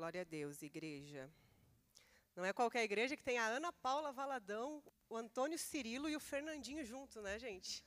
[0.00, 1.30] Glória a Deus, igreja.
[2.34, 6.20] Não é qualquer igreja que tem a Ana Paula Valadão, o Antônio Cirilo e o
[6.28, 7.84] Fernandinho junto, né, gente?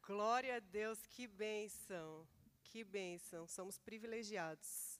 [0.00, 2.26] Glória a Deus, que bênção,
[2.64, 4.98] que bênção, somos privilegiados.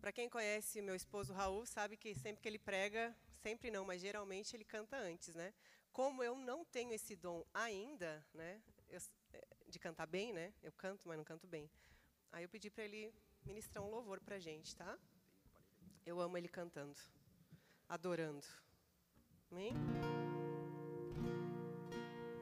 [0.00, 3.12] Para quem conhece meu esposo Raul, sabe que sempre que ele prega,
[3.42, 5.52] sempre não, mas geralmente ele canta antes, né?
[5.92, 9.00] Como eu não tenho esse dom ainda, né, eu,
[9.32, 10.54] é, de cantar bem, né?
[10.62, 11.68] Eu canto, mas não canto bem.
[12.30, 13.12] Aí eu pedi para ele
[13.44, 14.98] ministrar um louvor para a gente, tá?
[16.04, 16.98] Eu amo ele cantando,
[17.88, 18.46] adorando.
[19.50, 19.72] Amém?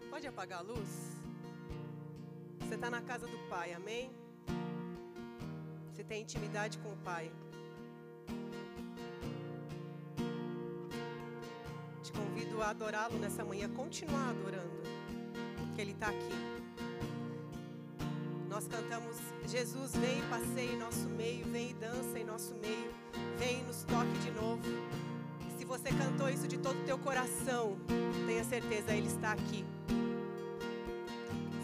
[0.09, 1.21] Pode apagar a luz?
[2.61, 4.11] Você está na casa do Pai, amém?
[5.91, 7.31] Você tem intimidade com o Pai.
[12.03, 14.83] Te convido a adorá-lo nessa manhã, continuar adorando,
[15.75, 16.60] que Ele está aqui.
[18.61, 19.17] Nós cantamos,
[19.49, 22.93] Jesus vem e passeia em nosso meio, vem e dança em nosso meio,
[23.39, 24.61] vem e nos toque de novo.
[25.49, 27.79] E se você cantou isso de todo o teu coração,
[28.27, 29.65] tenha certeza, Ele está aqui.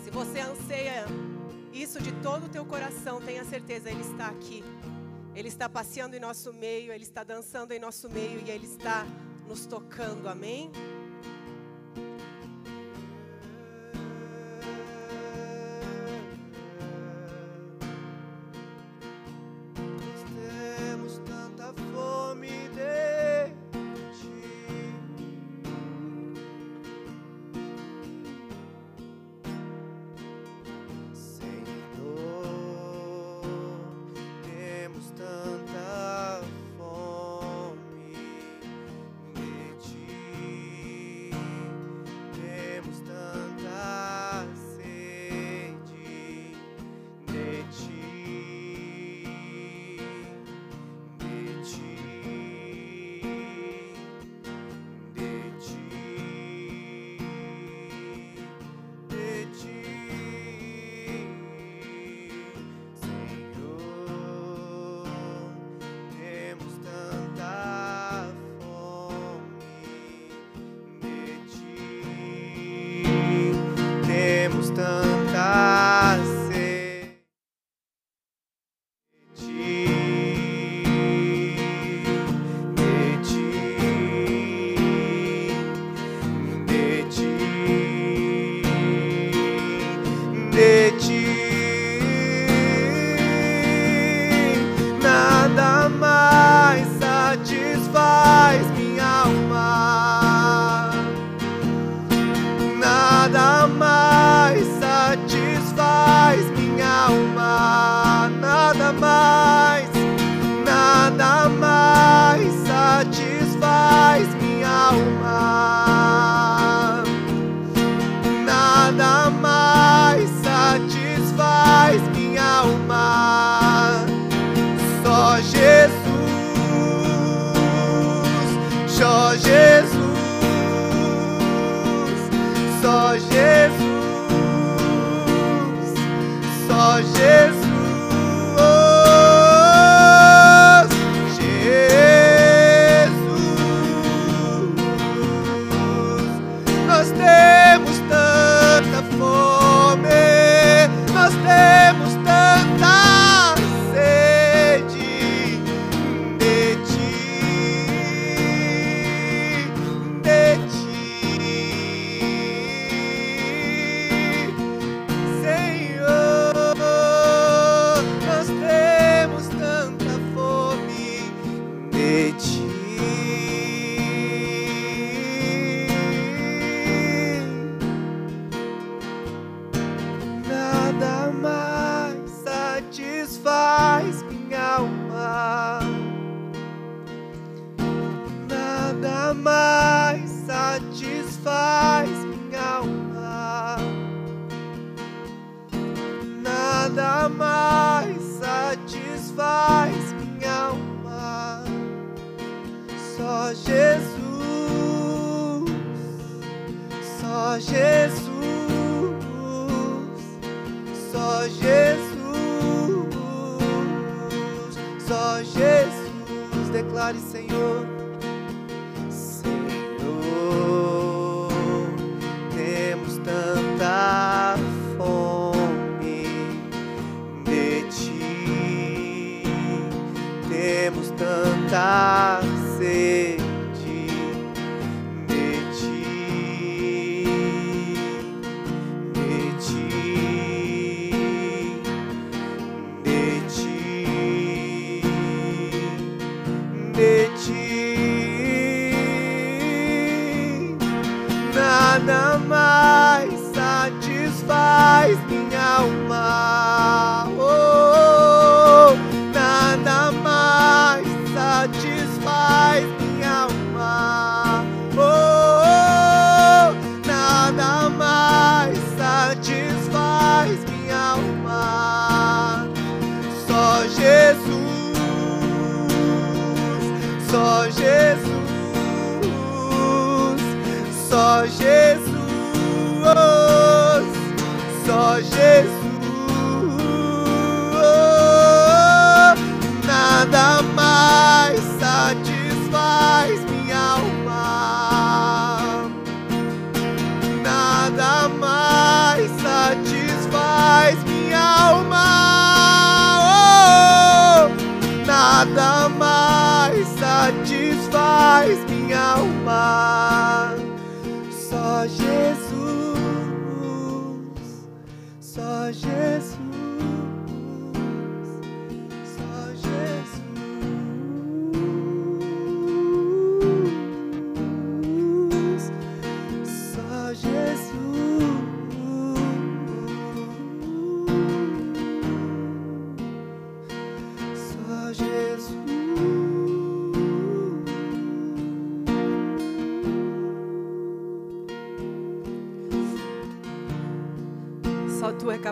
[0.03, 1.05] Se você anseia
[1.71, 4.65] isso de todo o teu coração, tenha certeza, Ele está aqui.
[5.35, 9.07] Ele está passeando em nosso meio, Ele está dançando em nosso meio e Ele está
[9.47, 10.73] nos tocando, amém?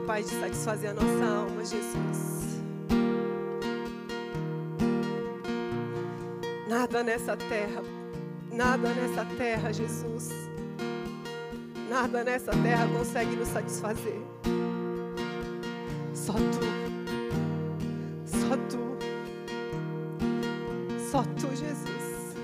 [0.04, 2.60] Capaz de satisfazer a nossa alma, Jesus.
[6.68, 7.82] Nada nessa terra,
[8.52, 10.30] nada nessa terra, Jesus.
[11.88, 14.20] Nada nessa terra consegue nos satisfazer.
[16.12, 16.60] Só tu.
[18.26, 18.98] Só tu.
[21.10, 22.34] Só tu, Jesus.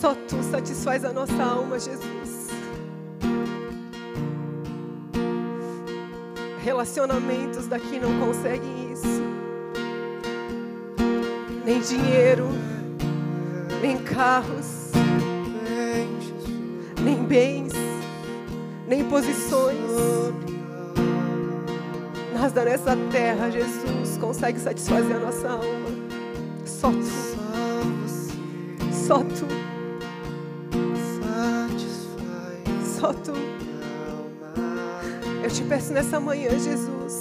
[0.00, 2.23] Só tu satisfaz a nossa alma, Jesus.
[6.64, 9.22] Relacionamentos daqui não conseguem isso.
[11.62, 12.48] Nem dinheiro,
[13.82, 14.90] nem carros,
[17.02, 17.74] nem bens,
[18.88, 19.76] nem posições.
[22.32, 25.64] Nada nessa terra, Jesus, consegue satisfazer a nossa alma.
[26.64, 27.04] Só tu,
[28.90, 29.46] Só tu,
[32.82, 33.53] só tu.
[35.44, 37.20] Eu te peço nessa manhã, Jesus,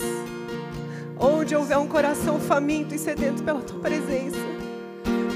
[1.19, 4.37] onde houver um coração faminto e sedento pela tua presença,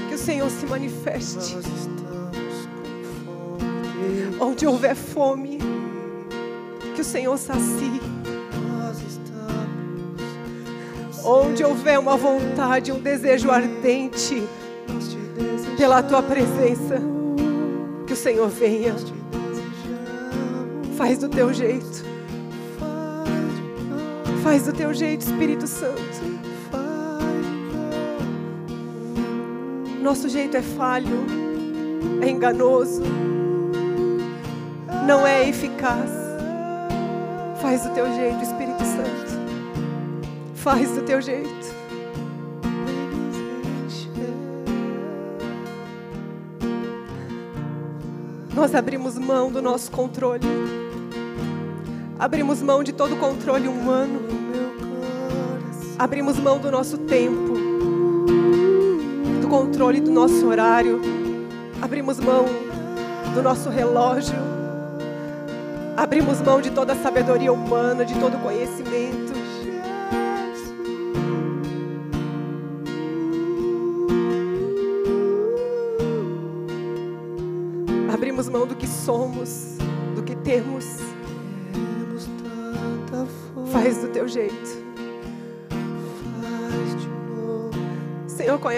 [0.08, 1.58] que o Senhor se manifeste.
[4.40, 5.58] Onde houver fome,
[6.94, 8.00] que o Senhor sacie.
[11.22, 14.42] Onde houver uma vontade, um desejo ardente
[15.76, 17.02] pela tua presença,
[18.06, 18.96] que o Senhor venha.
[20.96, 22.07] Faz do teu jeito,
[24.42, 26.38] faz do teu jeito, Espírito Santo.
[30.00, 31.26] Nosso jeito é falho,
[32.22, 33.02] é enganoso,
[35.06, 36.10] não é eficaz.
[37.60, 39.38] Faz do teu jeito, Espírito Santo.
[40.54, 41.78] Faz do teu jeito.
[48.54, 50.46] Nós abrimos mão do nosso controle.
[52.18, 54.22] Abrimos mão de todo controle humano.
[55.96, 57.54] Abrimos mão do nosso tempo.
[59.40, 61.00] Do controle do nosso horário.
[61.80, 62.44] Abrimos mão
[63.32, 64.34] do nosso relógio.
[65.96, 69.37] Abrimos mão de toda a sabedoria humana, de todo o conhecimento.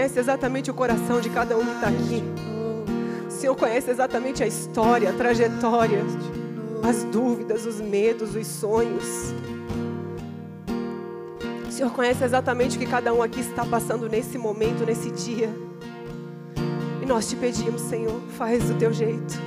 [0.01, 2.25] Conhece exatamente o coração de cada um que está aqui.
[3.27, 6.03] O Senhor conhece exatamente a história, a trajetória,
[6.83, 9.35] as dúvidas, os medos, os sonhos.
[11.69, 15.51] O Senhor conhece exatamente o que cada um aqui está passando nesse momento, nesse dia.
[17.03, 19.39] E nós te pedimos, Senhor, faz do teu jeito.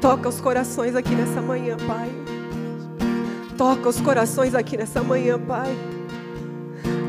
[0.00, 2.10] Toca os corações aqui nessa manhã, Pai.
[3.56, 5.72] Toca os corações aqui nessa manhã, Pai.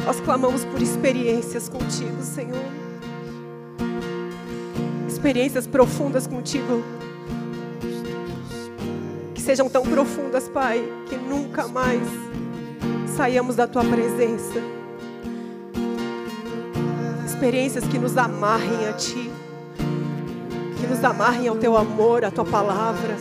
[0.06, 2.66] Nós clamamos por experiências contigo, Senhor.
[5.08, 6.84] Experiências profundas contigo.
[9.36, 12.02] Que sejam tão profundas, Pai, que nunca mais
[13.16, 14.60] saiamos da tua presença.
[17.26, 19.30] Experiências que nos amarrem a ti.
[20.80, 23.16] Que nos amarrem ao teu amor, à tua palavra.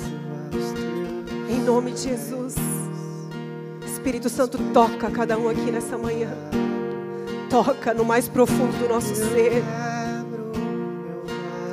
[1.50, 2.54] Em nome de Jesus.
[3.84, 6.30] Espírito Santo, toca cada um aqui nessa manhã.
[7.50, 9.62] Toca no mais profundo do nosso ser.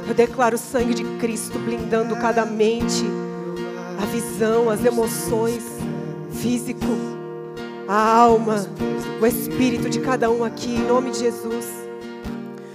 [0.08, 3.06] Eu declaro o sangue de Cristo blindando cada mente,
[4.02, 5.64] a visão, as emoções,
[6.32, 6.86] físico,
[7.88, 8.66] a alma,
[9.22, 11.66] o espírito de cada um aqui, em nome de Jesus.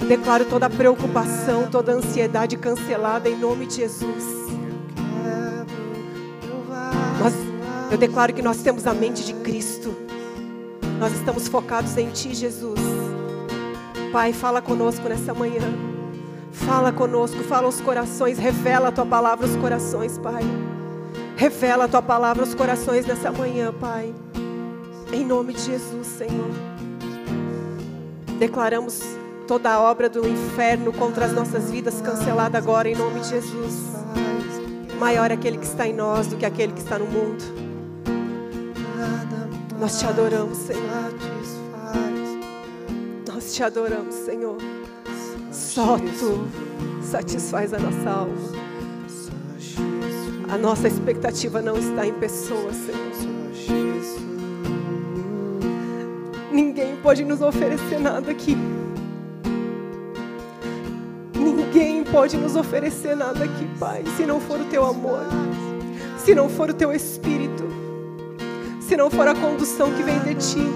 [0.00, 4.42] Eu declaro toda preocupação, toda ansiedade cancelada em nome de Jesus.
[7.92, 9.94] Eu declaro que nós temos a mente de Cristo.
[11.02, 12.78] Nós estamos focados em Ti, Jesus.
[14.12, 15.60] Pai, fala conosco nessa manhã.
[16.52, 20.44] Fala conosco, fala aos corações, revela a tua palavra aos corações, Pai.
[21.36, 24.14] Revela a tua palavra aos corações nessa manhã, Pai.
[25.12, 26.52] Em nome de Jesus, Senhor.
[28.38, 29.02] Declaramos
[29.48, 33.90] toda a obra do inferno contra as nossas vidas cancelada agora em nome de Jesus.
[35.00, 37.62] Maior é aquele que está em nós do que aquele que está no mundo.
[39.78, 40.82] Nós te adoramos, Senhor.
[43.26, 44.56] Nós te adoramos, Senhor.
[45.50, 46.48] Só tu
[47.02, 48.52] satisfaz a nossa alma.
[50.52, 53.02] A nossa expectativa não está em pessoas, Senhor.
[56.52, 58.56] Ninguém pode nos oferecer nada aqui.
[61.34, 65.22] Ninguém pode nos oferecer nada aqui, Pai, se não for o teu amor,
[66.18, 67.64] se não for o teu espírito,
[68.92, 70.66] se não for a condução que vem de ti.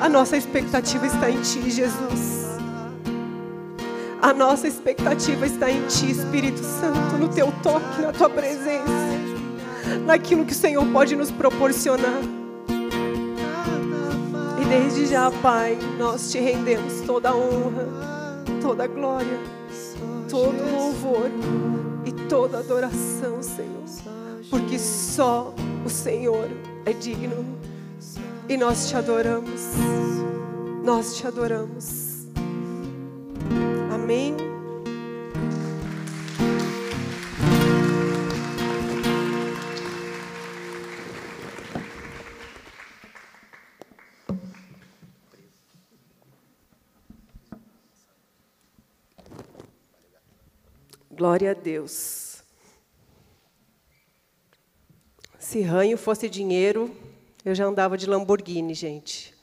[0.00, 2.46] A nossa expectativa está em ti, Jesus.
[4.20, 8.84] A nossa expectativa está em Ti, Espírito Santo, no Teu toque, na Tua presença,
[10.06, 12.22] naquilo que o Senhor pode nos proporcionar.
[14.60, 17.88] E desde já, Pai, nós te rendemos toda a honra,
[18.60, 19.40] toda a glória,
[20.30, 21.28] todo o louvor
[22.06, 23.82] e toda a adoração, Senhor,
[24.48, 25.52] porque só
[25.84, 26.48] o Senhor
[26.84, 27.58] é digno
[28.48, 29.60] e nós te adoramos.
[30.84, 32.26] Nós te adoramos.
[33.92, 34.36] Amém.
[51.10, 52.21] Glória a Deus.
[55.52, 56.90] Se ranho fosse dinheiro,
[57.44, 59.34] eu já andava de Lamborghini, gente.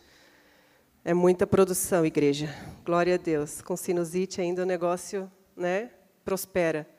[1.06, 2.52] É muita produção, igreja.
[2.84, 3.62] Glória a Deus.
[3.62, 5.92] Com sinusite ainda o negócio, né,
[6.26, 6.90] prospera.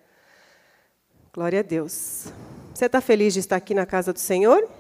[1.33, 2.27] Glória a Deus.
[2.73, 4.71] Você está feliz de estar aqui na casa do Senhor?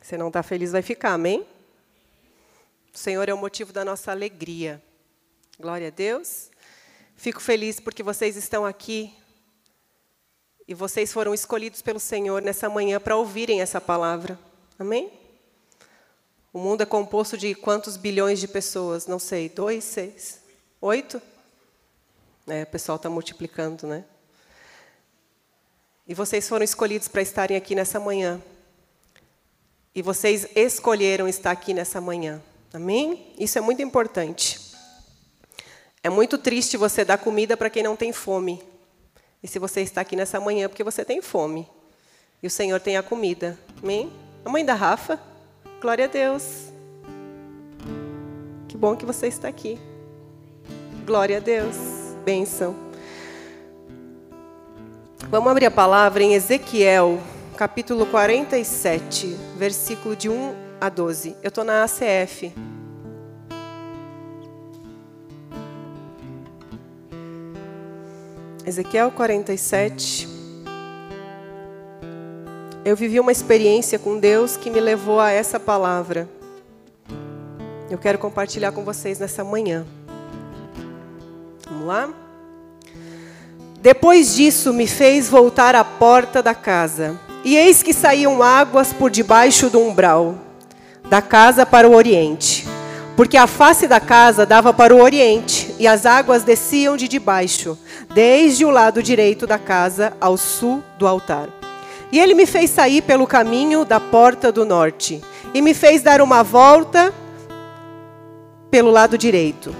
[0.00, 1.46] Você não está feliz, vai ficar, amém?
[2.92, 4.82] O Senhor é o motivo da nossa alegria.
[5.60, 6.50] Glória a Deus.
[7.14, 9.14] Fico feliz porque vocês estão aqui
[10.66, 14.38] e vocês foram escolhidos pelo Senhor nessa manhã para ouvirem essa palavra.
[14.78, 15.12] Amém?
[16.52, 19.06] O mundo é composto de quantos bilhões de pessoas?
[19.06, 20.40] Não sei, dois, seis,
[20.80, 21.20] oito?
[22.46, 24.04] É, o pessoal está multiplicando, né?
[26.06, 28.40] E vocês foram escolhidos para estarem aqui nessa manhã.
[29.94, 32.42] E vocês escolheram estar aqui nessa manhã.
[32.72, 33.32] Amém?
[33.38, 34.60] Isso é muito importante.
[36.02, 38.62] É muito triste você dar comida para quem não tem fome.
[39.44, 41.68] E se você está aqui nessa manhã, é porque você tem fome.
[42.42, 43.58] E o Senhor tem a comida.
[43.82, 44.10] Amém?
[44.42, 45.20] A mãe da Rafa.
[45.82, 46.72] Glória a Deus.
[48.66, 49.78] Que bom que você está aqui.
[51.04, 51.76] Glória a Deus.
[52.24, 52.74] Bênção.
[55.28, 57.20] Vamos abrir a palavra em Ezequiel,
[57.54, 59.26] capítulo 47,
[59.58, 61.36] versículo de 1 a 12.
[61.42, 62.50] Eu estou na ACF.
[68.66, 70.26] Ezequiel 47.
[72.82, 76.26] Eu vivi uma experiência com Deus que me levou a essa palavra.
[77.90, 79.84] Eu quero compartilhar com vocês nessa manhã.
[81.68, 82.08] Vamos lá?
[83.82, 89.10] Depois disso, me fez voltar à porta da casa, e eis que saíam águas por
[89.10, 90.36] debaixo do umbral
[91.10, 92.66] da casa para o oriente,
[93.14, 97.78] porque a face da casa dava para o oriente, e as águas desciam de debaixo,
[98.14, 101.50] desde o lado direito da casa ao sul do altar.
[102.10, 105.20] E ele me fez sair pelo caminho da porta do norte,
[105.52, 107.12] e me fez dar uma volta
[108.70, 109.76] pelo lado direito.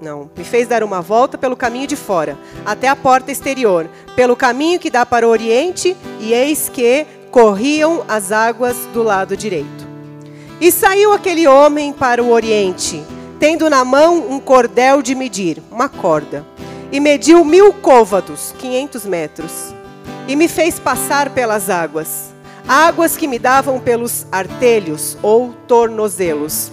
[0.00, 4.34] Não, me fez dar uma volta pelo caminho de fora, até a porta exterior, pelo
[4.34, 9.86] caminho que dá para o oriente, e eis que corriam as águas do lado direito.
[10.58, 13.04] E saiu aquele homem para o oriente,
[13.40, 16.46] tendo na mão um cordel de medir, uma corda,
[16.92, 19.74] e mediu mil côvados, 500 metros,
[20.28, 22.32] e me fez passar pelas águas,
[22.68, 26.70] águas que me davam pelos artelhos ou tornozelos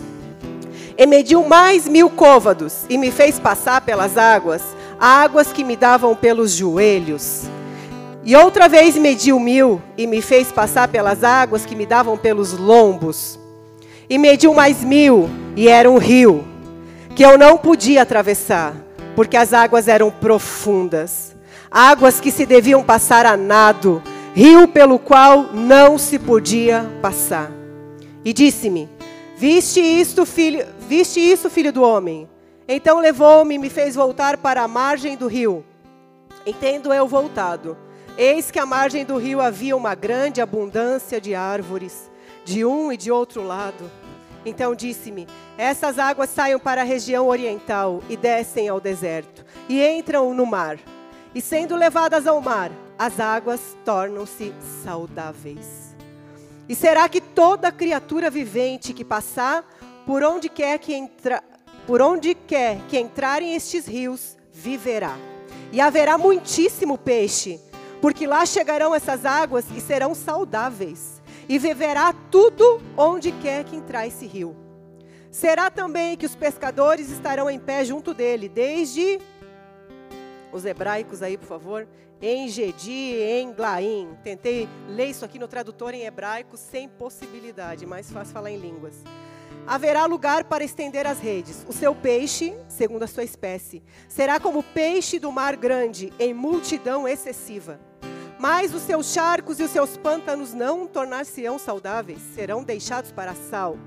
[0.97, 4.63] e mediu mais mil côvados, e me fez passar pelas águas,
[4.99, 7.43] águas que me davam pelos joelhos.
[8.23, 12.51] E outra vez mediu mil, e me fez passar pelas águas que me davam pelos
[12.53, 13.39] lombos.
[14.09, 16.43] E mediu mais mil, e era um rio,
[17.17, 18.75] que eu não podia atravessar,
[19.15, 21.35] porque as águas eram profundas.
[21.71, 24.03] Águas que se deviam passar a nado,
[24.35, 27.49] rio pelo qual não se podia passar.
[28.23, 28.87] E disse-me:
[29.35, 32.29] Viste isto, filho, viste isso, filho do homem?
[32.67, 35.65] Então levou-me e me fez voltar para a margem do rio.
[36.45, 37.75] Entendo eu voltado.
[38.15, 42.11] Eis que à margem do rio havia uma grande abundância de árvores,
[42.45, 43.89] de um e de outro lado.
[44.47, 45.27] Então disse-me:
[45.57, 50.79] Essas águas saiam para a região oriental e descem ao deserto, e entram no mar.
[51.35, 55.93] E sendo levadas ao mar, as águas tornam-se saudáveis.
[56.69, 59.65] E será que toda criatura vivente que passar
[60.05, 61.43] por onde quer que entra,
[61.85, 65.17] por onde quer que entrarem estes rios viverá?
[65.73, 67.59] E haverá muitíssimo peixe,
[68.01, 71.16] porque lá chegarão essas águas e serão saudáveis.
[71.49, 74.55] E viverá tudo onde quer que entrar esse rio.
[75.31, 79.19] Será também que os pescadores estarão em pé junto dele, desde
[80.51, 81.87] os hebraicos aí, por favor,
[82.21, 84.09] em Gedi, em Glaim.
[84.23, 88.95] Tentei ler isso aqui no tradutor em hebraico sem possibilidade, mais fácil falar em línguas.
[89.65, 91.65] Haverá lugar para estender as redes.
[91.67, 97.07] O seu peixe, segundo a sua espécie, será como peixe do mar grande, em multidão
[97.07, 97.79] excessiva.
[98.39, 103.77] Mas os seus charcos e os seus pântanos não tornar-se-ão saudáveis, serão deixados para sal.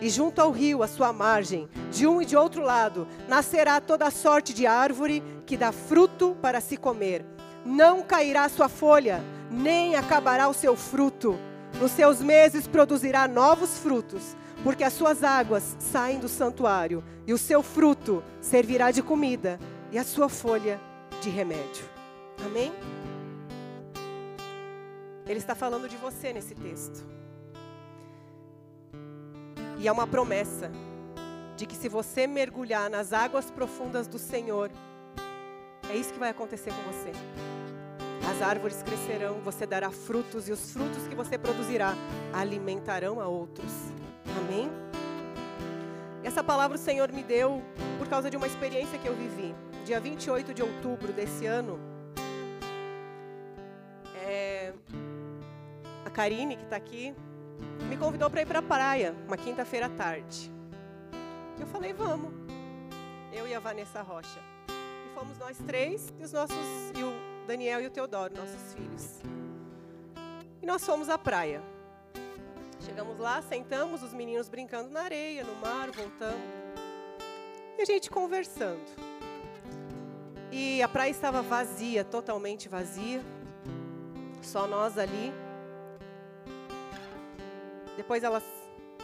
[0.00, 4.10] E junto ao rio, à sua margem, de um e de outro lado, nascerá toda
[4.10, 7.24] sorte de árvore que dá fruto para se comer
[7.64, 11.38] não cairá sua folha, nem acabará o seu fruto.
[11.80, 17.38] Nos seus meses produzirá novos frutos, porque as suas águas saem do santuário, e o
[17.38, 19.58] seu fruto servirá de comida,
[19.92, 20.80] e a sua folha
[21.20, 21.84] de remédio.
[22.44, 22.72] Amém?
[25.30, 27.06] Ele está falando de você nesse texto.
[29.78, 30.72] E é uma promessa
[31.56, 34.72] de que se você mergulhar nas águas profundas do Senhor,
[35.88, 37.12] é isso que vai acontecer com você.
[38.28, 41.94] As árvores crescerão, você dará frutos, e os frutos que você produzirá
[42.32, 43.70] alimentarão a outros.
[44.36, 44.68] Amém?
[46.24, 47.62] Essa palavra o Senhor me deu
[48.00, 49.54] por causa de uma experiência que eu vivi.
[49.84, 51.89] Dia 28 de outubro desse ano,
[56.10, 57.14] Karine, que está aqui,
[57.88, 60.50] me convidou para ir para a praia, uma quinta-feira à tarde.
[61.58, 62.32] Eu falei, vamos.
[63.32, 64.40] Eu e a Vanessa Rocha.
[64.68, 66.56] E fomos nós três e os nossos
[66.96, 69.20] e o Daniel e o Teodoro, nossos filhos.
[70.62, 71.62] E nós fomos à praia.
[72.80, 76.40] Chegamos lá, sentamos, os meninos brincando na areia, no mar, voltamos.
[77.78, 78.80] E a gente conversando.
[80.50, 83.22] E a praia estava vazia, totalmente vazia.
[84.42, 85.32] Só nós ali.
[87.96, 88.44] Depois elas,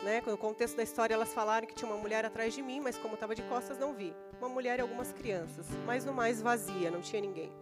[0.02, 2.96] né, no contexto da história, elas falaram que tinha uma mulher atrás de mim, mas
[2.96, 4.14] como estava de costas, não vi.
[4.38, 7.52] Uma mulher e algumas crianças, mas no mais vazia, não tinha ninguém.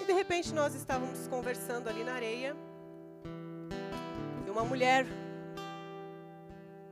[0.00, 2.56] E de repente nós estávamos conversando ali na areia.
[4.46, 5.06] E uma mulher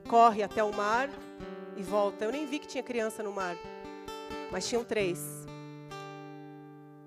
[0.09, 1.09] corre até o mar
[1.77, 2.25] e volta.
[2.25, 3.57] Eu nem vi que tinha criança no mar,
[4.51, 5.46] mas tinham três.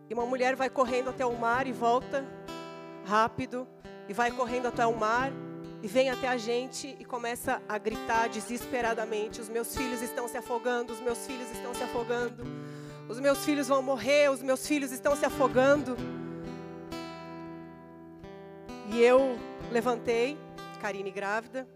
[0.10, 2.26] E uma mulher vai correndo até o mar e volta
[3.06, 3.68] rápido,
[4.08, 5.32] e vai correndo até o mar
[5.82, 10.38] e vem até a gente e começa a gritar desesperadamente: Os meus filhos estão se
[10.38, 12.44] afogando, os meus filhos estão se afogando.
[13.08, 15.98] Os meus filhos vão morrer, os meus filhos estão se afogando.
[18.92, 19.38] E eu
[19.72, 20.38] levantei,
[20.80, 21.68] Karine grávida.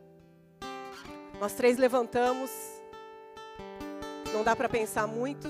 [1.39, 2.51] Nós três levantamos.
[4.33, 5.47] Não dá para pensar muito.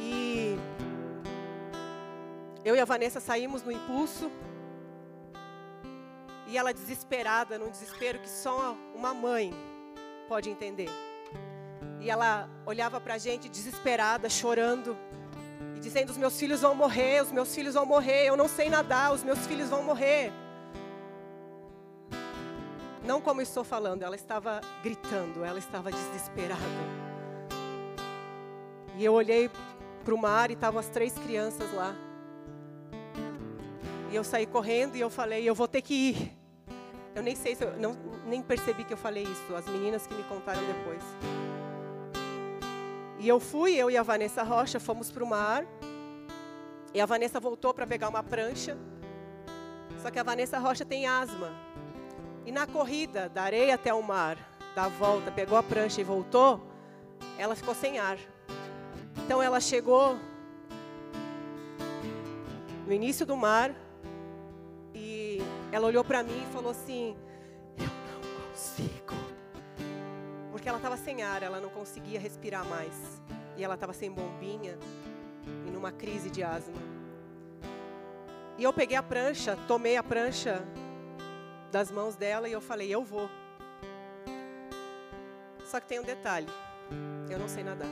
[0.00, 0.56] E
[2.64, 4.30] eu e a Vanessa saímos no impulso.
[6.46, 9.52] E ela desesperada, num desespero que só uma mãe
[10.28, 10.88] pode entender.
[12.00, 14.96] E ela olhava para a gente desesperada, chorando,
[15.74, 18.70] e dizendo: Os meus filhos vão morrer, os meus filhos vão morrer, eu não sei
[18.70, 20.32] nadar, os meus filhos vão morrer.
[23.04, 26.62] Não como estou falando, ela estava gritando, ela estava desesperada.
[28.96, 29.50] E eu olhei
[30.04, 31.94] para o mar e estavam as três crianças lá.
[34.10, 36.35] E eu saí correndo e eu falei, eu vou ter que ir.
[37.16, 40.12] Eu nem sei se eu não, nem percebi que eu falei isso, as meninas que
[40.12, 41.02] me contaram depois.
[43.18, 45.64] E eu fui, eu e a Vanessa Rocha fomos para o mar.
[46.92, 48.76] E a Vanessa voltou para pegar uma prancha.
[50.02, 51.50] Só que a Vanessa Rocha tem asma.
[52.44, 54.36] E na corrida da areia até o mar,
[54.74, 56.60] da volta, pegou a prancha e voltou,
[57.38, 58.18] ela ficou sem ar.
[59.24, 60.18] Então ela chegou
[62.86, 63.74] no início do mar
[65.76, 67.14] ela olhou para mim e falou assim:
[67.76, 69.14] Eu não consigo.
[70.50, 72.94] Porque ela estava sem ar, ela não conseguia respirar mais.
[73.58, 74.78] E ela estava sem bombinha
[75.66, 76.80] e numa crise de asma.
[78.56, 80.64] E eu peguei a prancha, tomei a prancha
[81.70, 83.28] das mãos dela e eu falei: Eu vou.
[85.66, 86.48] Só que tem um detalhe:
[87.28, 87.90] eu não sei nadar.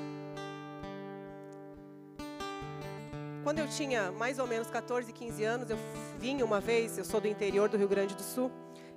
[3.43, 5.77] Quando eu tinha mais ou menos 14, 15 anos, eu
[6.19, 8.51] vim uma vez, eu sou do interior do Rio Grande do Sul,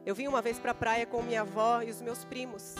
[0.06, 2.76] eu vim uma vez para a praia com minha avó e os meus primos.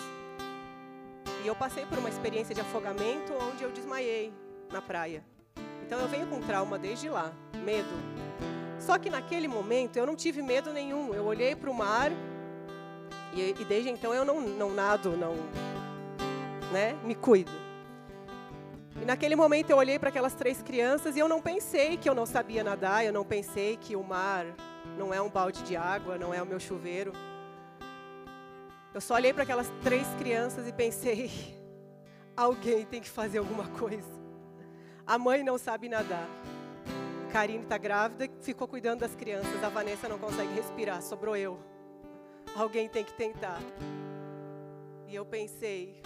[1.44, 4.34] E eu passei por uma experiência de afogamento onde eu desmaiei
[4.72, 5.24] na praia.
[5.86, 7.90] Então eu venho com trauma desde lá, medo.
[8.80, 11.14] Só que naquele momento eu não tive medo nenhum.
[11.14, 12.12] Eu olhei para o mar
[13.34, 15.36] e, e, desde então eu não, não nado, não
[16.72, 17.67] né, me cuido.
[19.02, 22.16] E naquele momento eu olhei para aquelas três crianças e eu não pensei que eu
[22.16, 24.46] não sabia nadar, eu não pensei que o mar
[24.98, 27.14] não é um balde de água, não é o meu chuveiro.
[28.94, 31.32] Eu só olhei para aquelas três crianças e pensei:
[32.36, 34.18] alguém tem que fazer alguma coisa.
[35.06, 36.28] A mãe não sabe nadar.
[37.32, 39.64] Karine está grávida ficou cuidando das crianças.
[39.64, 41.60] A Vanessa não consegue respirar, sobrou eu.
[42.56, 43.62] Alguém tem que tentar.
[45.08, 46.02] E eu pensei: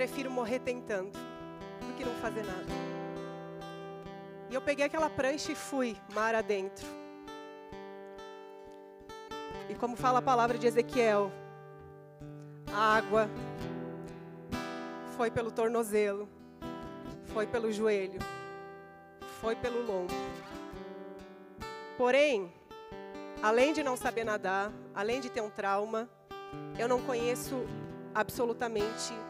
[0.00, 2.72] prefiro morrer tentando do que não fazer nada.
[4.48, 6.86] E eu peguei aquela prancha e fui mar adentro.
[9.68, 11.30] E como fala a palavra de Ezequiel,
[12.72, 13.28] a água
[15.18, 16.26] foi pelo tornozelo,
[17.26, 18.20] foi pelo joelho,
[19.42, 20.14] foi pelo lombo.
[21.98, 22.50] Porém,
[23.42, 26.08] além de não saber nadar, além de ter um trauma,
[26.78, 27.66] eu não conheço
[28.14, 29.29] absolutamente nada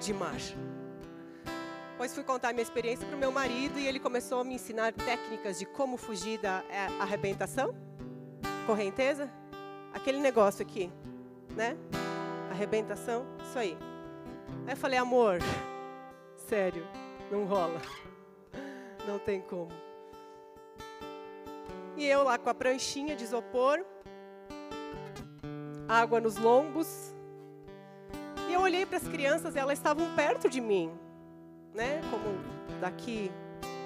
[0.00, 0.36] de mar.
[1.96, 4.92] Pois fui contar minha experiência para o meu marido e ele começou a me ensinar
[4.92, 7.74] técnicas de como fugir da é, arrebentação,
[8.66, 9.30] correnteza,
[9.94, 10.92] aquele negócio aqui,
[11.56, 11.74] né?
[12.50, 13.78] Arrebentação, isso aí.
[14.66, 15.38] Aí eu falei, amor,
[16.36, 16.86] sério,
[17.30, 17.80] não rola,
[19.08, 19.72] não tem como.
[21.96, 23.82] E eu lá com a pranchinha de isopor,
[25.88, 27.15] água nos lombos,
[28.56, 30.90] eu olhei para as crianças, elas estavam perto de mim,
[31.74, 32.00] né?
[32.10, 32.24] Como
[32.80, 33.30] daqui,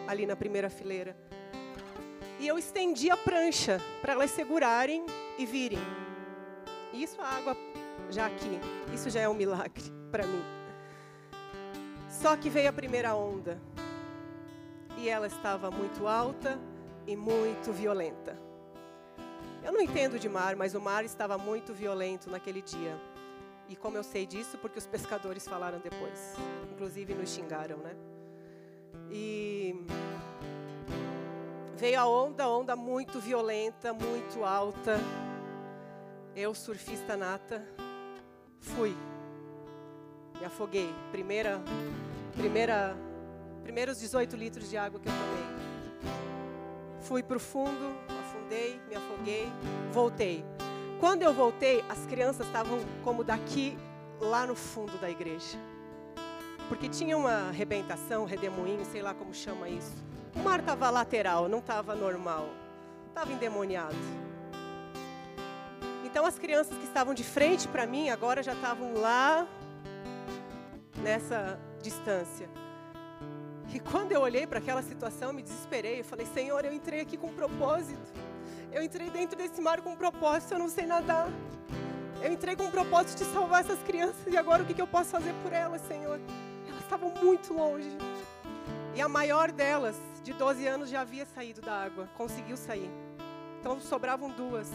[0.07, 1.17] ali na primeira fileira.
[2.39, 5.05] E eu estendi a prancha para elas segurarem
[5.37, 5.81] e virem.
[6.93, 7.57] E isso a água
[8.11, 8.61] já aqui,
[8.95, 10.43] isso já é um milagre para mim.
[12.09, 13.61] Só que veio a primeira onda.
[14.99, 16.61] E ela estava muito alta
[17.09, 18.39] e muito violenta.
[19.65, 23.10] Eu não entendo de mar, mas o mar estava muito violento naquele dia.
[23.71, 24.59] E como eu sei disso?
[24.59, 26.35] Porque os pescadores falaram depois.
[26.73, 27.95] Inclusive nos xingaram, né?
[29.09, 29.87] E
[31.77, 34.99] veio a onda, onda muito violenta, muito alta.
[36.35, 37.65] Eu, surfista nata,
[38.59, 38.93] fui.
[40.41, 40.93] Me afoguei.
[41.13, 41.61] Primeira,
[42.37, 42.97] primeira,
[43.63, 46.11] primeiros 18 litros de água que eu tomei.
[47.03, 49.47] Fui para o fundo, afundei, me afoguei,
[49.93, 50.45] voltei.
[51.01, 53.77] Quando eu voltei, as crianças estavam como daqui,
[54.21, 55.59] lá no fundo da igreja.
[56.69, 59.97] Porque tinha uma arrebentação, redemoinho, sei lá como chama isso.
[60.37, 62.51] O mar estava lateral, não estava normal.
[63.09, 63.97] Estava endemoniado.
[66.05, 69.49] Então as crianças que estavam de frente para mim agora já estavam lá
[71.03, 72.47] nessa distância.
[73.73, 76.01] E quando eu olhei para aquela situação, me desesperei.
[76.01, 78.13] Eu falei: Senhor, eu entrei aqui com um propósito.
[78.73, 81.29] Eu entrei dentro desse mar com um propósito, eu não sei nadar.
[82.23, 85.11] Eu entrei com um propósito de salvar essas crianças e agora o que eu posso
[85.11, 86.21] fazer por elas, Senhor?
[86.69, 87.91] Elas estavam muito longe.
[88.95, 92.91] E a maior delas, de 12 anos, já havia saído da água, conseguiu sair.
[93.59, 94.71] Então sobravam duas.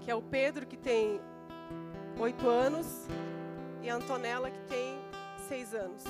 [0.00, 1.20] Que é o Pedro, que tem
[2.18, 2.86] 8 anos,
[3.82, 4.98] e a Antonella, que tem
[5.48, 6.04] 6 anos.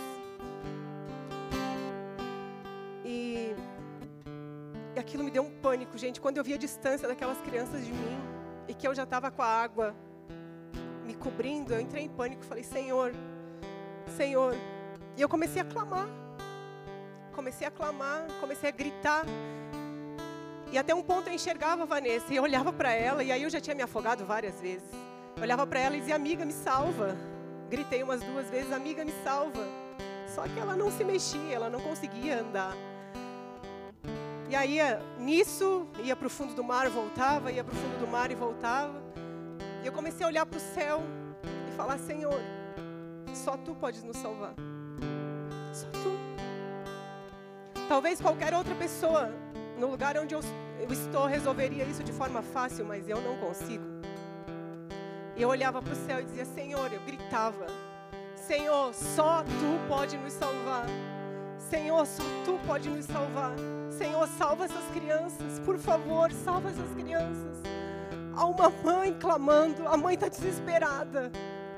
[5.02, 6.20] Aquilo me deu um pânico, gente.
[6.20, 8.18] Quando eu vi a distância daquelas crianças de mim
[8.66, 9.94] e que eu já estava com a água
[11.04, 12.44] me cobrindo, eu entrei em pânico.
[12.44, 13.12] Falei, Senhor,
[14.16, 14.54] Senhor.
[15.16, 16.08] E eu comecei a clamar.
[17.34, 19.24] Comecei a clamar, comecei a gritar.
[20.70, 23.42] E até um ponto eu enxergava a Vanessa e eu olhava para ela, e aí
[23.42, 24.88] eu já tinha me afogado várias vezes.
[25.36, 27.16] Eu olhava para ela e dizia: Amiga, me salva.
[27.68, 29.66] Gritei umas duas vezes: Amiga, me salva.
[30.34, 32.74] Só que ela não se mexia, ela não conseguia andar.
[34.52, 34.78] E aí,
[35.18, 38.34] nisso, ia para o fundo do mar, voltava, ia para o fundo do mar e
[38.34, 39.02] voltava.
[39.82, 41.00] E eu comecei a olhar para o céu
[41.42, 42.38] e falar: Senhor,
[43.32, 44.52] só tu podes nos salvar.
[45.72, 46.12] Só tu.
[47.88, 49.32] Talvez qualquer outra pessoa
[49.78, 50.40] no lugar onde eu,
[50.78, 53.86] eu estou resolveria isso de forma fácil, mas eu não consigo.
[55.34, 57.64] E eu olhava para o céu e dizia: Senhor, eu gritava:
[58.36, 60.84] Senhor, só tu pode nos salvar.
[61.56, 63.54] Senhor, só tu pode nos salvar.
[63.98, 67.58] Senhor, salva essas crianças, por favor, salva essas crianças.
[68.34, 71.30] Há uma mãe clamando, a mãe está desesperada.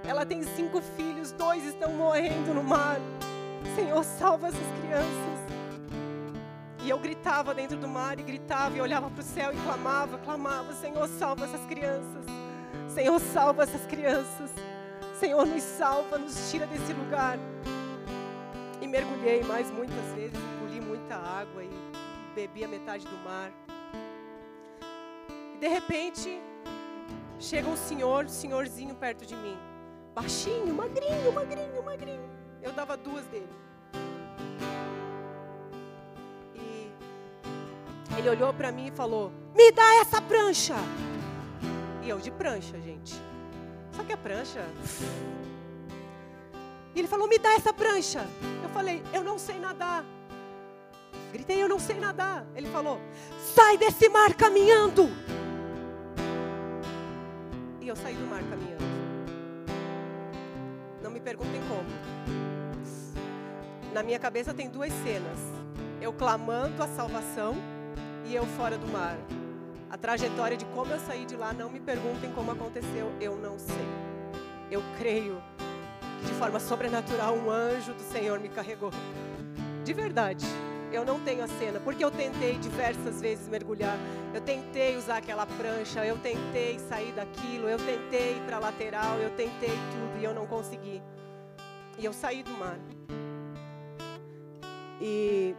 [0.07, 2.99] Ela tem cinco filhos, dois estão morrendo no mar.
[3.75, 5.35] Senhor, salva essas crianças.
[6.85, 10.19] E eu gritava dentro do mar, e gritava, e olhava para o céu e clamava,
[10.19, 12.25] clamava: Senhor, salva essas crianças.
[12.89, 14.51] Senhor, salva essas crianças.
[15.19, 17.39] Senhor, nos salva, nos tira desse lugar.
[18.81, 21.84] E mergulhei mais muitas vezes, engoli muita água e
[22.35, 23.53] bebi a metade do mar.
[25.55, 26.41] E de repente,
[27.39, 29.57] chega um senhor, um senhorzinho perto de mim.
[30.15, 32.31] Baixinho, magrinho, magrinho, magrinho.
[32.61, 33.49] Eu dava duas dele.
[36.55, 40.77] E ele olhou para mim e falou: Me dá essa prancha.
[42.03, 43.15] E eu de prancha, gente.
[43.93, 44.65] Só que a prancha.
[46.95, 48.27] E ele falou: Me dá essa prancha.
[48.63, 50.05] Eu falei: Eu não sei nadar.
[51.35, 52.47] Gritei: Eu não sei nadar.
[52.55, 53.01] Ele falou:
[53.57, 55.09] Sai desse mar caminhando.
[57.81, 58.85] E eu saí do mar caminhando.
[61.03, 61.91] Não me perguntem como.
[63.93, 65.41] Na minha cabeça tem duas cenas:
[66.01, 67.57] eu clamando a salvação
[68.25, 69.17] e eu fora do mar.
[69.91, 73.59] A trajetória de como eu saí de lá, não me perguntem como aconteceu, eu não
[73.59, 73.89] sei.
[74.71, 75.43] Eu creio
[76.21, 78.93] que de forma sobrenatural um anjo do Senhor me carregou.
[79.85, 80.47] De verdade.
[80.95, 83.99] Eu não tenho a cena, porque eu tentei diversas vezes mergulhar.
[84.33, 89.31] Eu tentei usar aquela prancha, eu tentei sair daquilo, eu tentei ir para lateral, eu
[89.31, 91.03] tentei tudo e eu não consegui.
[91.99, 92.79] E eu saí do mar.
[95.01, 95.57] E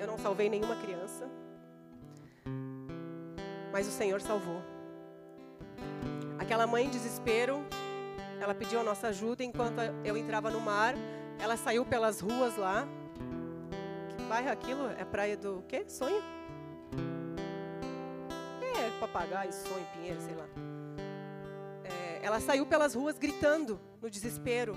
[0.00, 1.30] eu não salvei nenhuma criança,
[3.72, 4.60] mas o Senhor salvou.
[6.40, 7.64] Aquela mãe em desespero,
[8.40, 10.96] ela pediu a nossa ajuda enquanto eu entrava no mar.
[11.38, 12.84] Ela saiu pelas ruas lá.
[14.32, 14.86] Bairro é aquilo?
[14.98, 15.84] É praia do quê?
[15.86, 16.22] Sonho?
[18.62, 20.46] É, papagaio, sonho, pinheiro, sei lá.
[21.84, 24.74] É, ela saiu pelas ruas gritando no desespero.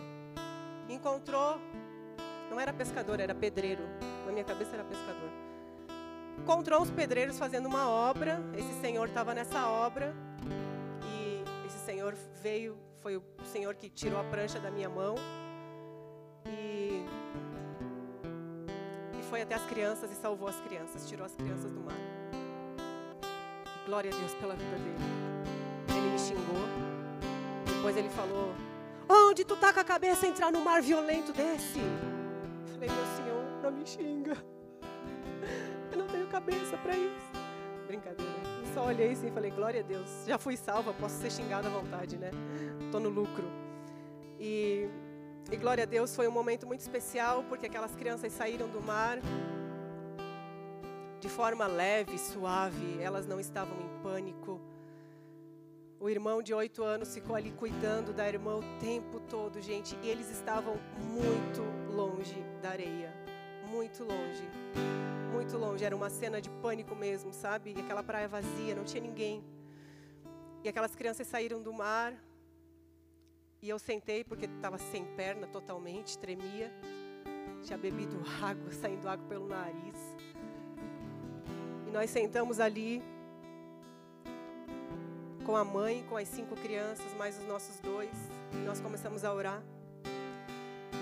[0.89, 1.57] Encontrou,
[2.49, 3.81] não era pescador, era pedreiro.
[4.25, 5.29] Na minha cabeça era pescador.
[6.37, 8.41] Encontrou os pedreiros fazendo uma obra.
[8.57, 10.13] Esse senhor estava nessa obra.
[11.01, 12.13] E esse senhor
[12.43, 15.15] veio, foi o senhor que tirou a prancha da minha mão.
[16.45, 16.94] E
[19.25, 21.97] foi até as crianças e salvou as crianças, tirou as crianças do mar.
[23.85, 24.95] Glória a Deus pela vida dele.
[25.89, 26.65] Ele me xingou.
[27.65, 28.53] Depois ele falou:
[29.09, 31.79] Onde tu tá com a cabeça entrar no mar violento desse?
[31.79, 34.37] Eu falei: Meu senhor, não me xinga.
[35.91, 37.31] Eu não tenho cabeça para isso.
[37.85, 38.31] Brincadeira.
[38.59, 40.09] Eu só olhei assim e falei: Glória a Deus.
[40.25, 42.31] Já fui salva, posso ser xingada à vontade, né?
[42.91, 43.45] Tô no lucro.
[44.39, 44.89] E
[45.51, 49.19] e glória a Deus, foi um momento muito especial, porque aquelas crianças saíram do mar
[51.19, 54.61] de forma leve, suave, elas não estavam em pânico.
[55.99, 60.09] O irmão de oito anos ficou ali cuidando da irmã o tempo todo, gente, e
[60.09, 63.11] eles estavam muito longe da areia,
[63.67, 64.47] muito longe,
[65.31, 65.83] muito longe.
[65.83, 67.73] Era uma cena de pânico mesmo, sabe?
[67.75, 69.43] E aquela praia vazia, não tinha ninguém.
[70.63, 72.13] E aquelas crianças saíram do mar,
[73.65, 76.71] e eu sentei porque estava sem perna totalmente, tremia.
[77.63, 79.97] Tinha bebido água, saindo água pelo nariz.
[81.87, 83.01] E nós sentamos ali
[85.43, 88.15] com a mãe, com as cinco crianças, mais os nossos dois.
[88.53, 89.63] E nós começamos a orar.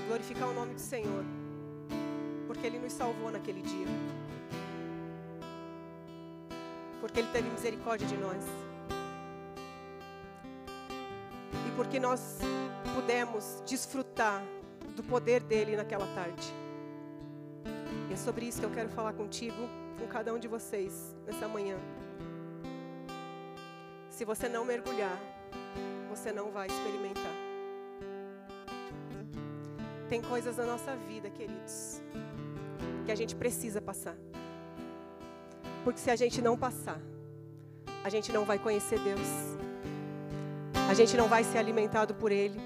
[0.08, 1.26] Glorificar o nome do Senhor.
[2.48, 3.88] Porque Ele nos salvou naquele dia.
[7.02, 8.42] Porque Ele teve misericórdia de nós.
[11.84, 12.40] Porque nós
[12.96, 14.42] pudemos desfrutar
[14.96, 16.54] do poder dele naquela tarde.
[18.10, 19.68] E é sobre isso que eu quero falar contigo,
[20.00, 21.78] com cada um de vocês, nessa manhã.
[24.10, 25.20] Se você não mergulhar,
[26.10, 27.34] você não vai experimentar.
[30.08, 32.02] Tem coisas na nossa vida, queridos,
[33.06, 34.16] que a gente precisa passar.
[35.84, 37.02] Porque se a gente não passar,
[38.06, 39.54] a gente não vai conhecer Deus.
[40.90, 42.60] A gente não vai ser alimentado por Ele.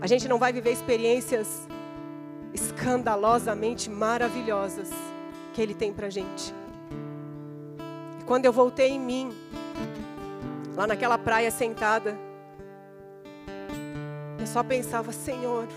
[0.00, 1.68] A gente não vai viver experiências
[2.54, 4.90] escandalosamente maravilhosas
[5.52, 6.54] que Ele tem pra gente.
[8.20, 9.36] E quando eu voltei em mim,
[10.74, 12.16] lá naquela praia sentada,
[14.38, 15.68] eu só pensava, Senhor,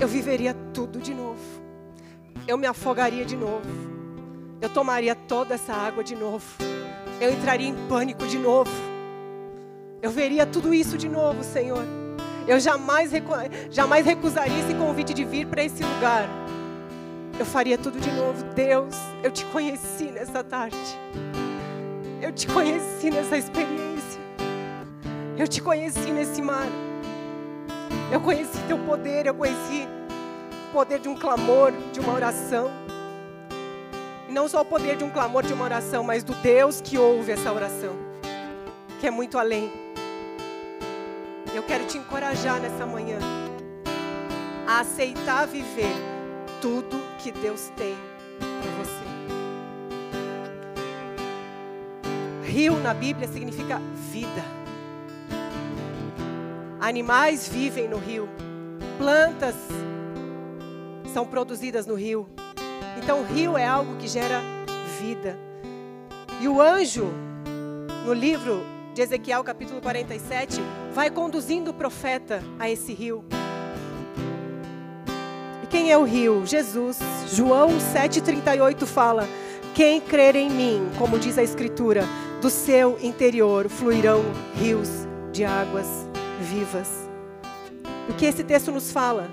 [0.00, 1.42] eu viveria tudo de novo.
[2.46, 3.66] Eu me afogaria de novo.
[4.60, 6.46] Eu tomaria toda essa água de novo.
[7.20, 8.70] Eu entraria em pânico de novo.
[10.00, 11.84] Eu veria tudo isso de novo, Senhor.
[12.46, 13.32] Eu jamais, recu
[13.70, 16.28] jamais recusaria esse convite de vir para esse lugar.
[17.38, 18.44] Eu faria tudo de novo.
[18.54, 20.78] Deus, eu te conheci nessa tarde.
[22.22, 24.20] Eu te conheci nessa experiência.
[25.36, 26.66] Eu te conheci nesse mar.
[28.10, 29.86] Eu conheci teu poder, eu conheci
[30.68, 32.70] o poder de um clamor, de uma oração.
[34.28, 36.96] E não só o poder de um clamor, de uma oração, mas do Deus que
[36.96, 37.94] ouve essa oração,
[39.00, 39.87] que é muito além.
[41.58, 43.18] Eu quero te encorajar nessa manhã
[44.64, 45.92] a aceitar viver
[46.60, 47.96] tudo que Deus tem
[48.38, 49.04] para você.
[52.48, 54.44] Rio na Bíblia significa vida.
[56.78, 58.28] Animais vivem no rio,
[58.96, 59.56] plantas
[61.12, 62.28] são produzidas no rio.
[63.02, 64.40] Então, o rio é algo que gera
[65.00, 65.36] vida.
[66.40, 67.12] E o anjo,
[68.06, 70.60] no livro de Ezequiel, capítulo 47,
[70.92, 73.24] vai conduzindo o profeta a esse rio.
[75.62, 76.44] E quem é o rio?
[76.44, 76.98] Jesus.
[77.32, 79.28] João 7,38 fala:
[79.72, 82.02] Quem crer em mim, como diz a Escritura,
[82.42, 84.24] do seu interior fluirão
[84.56, 84.90] rios
[85.30, 85.86] de águas
[86.40, 86.88] vivas.
[88.08, 89.30] O que esse texto nos fala?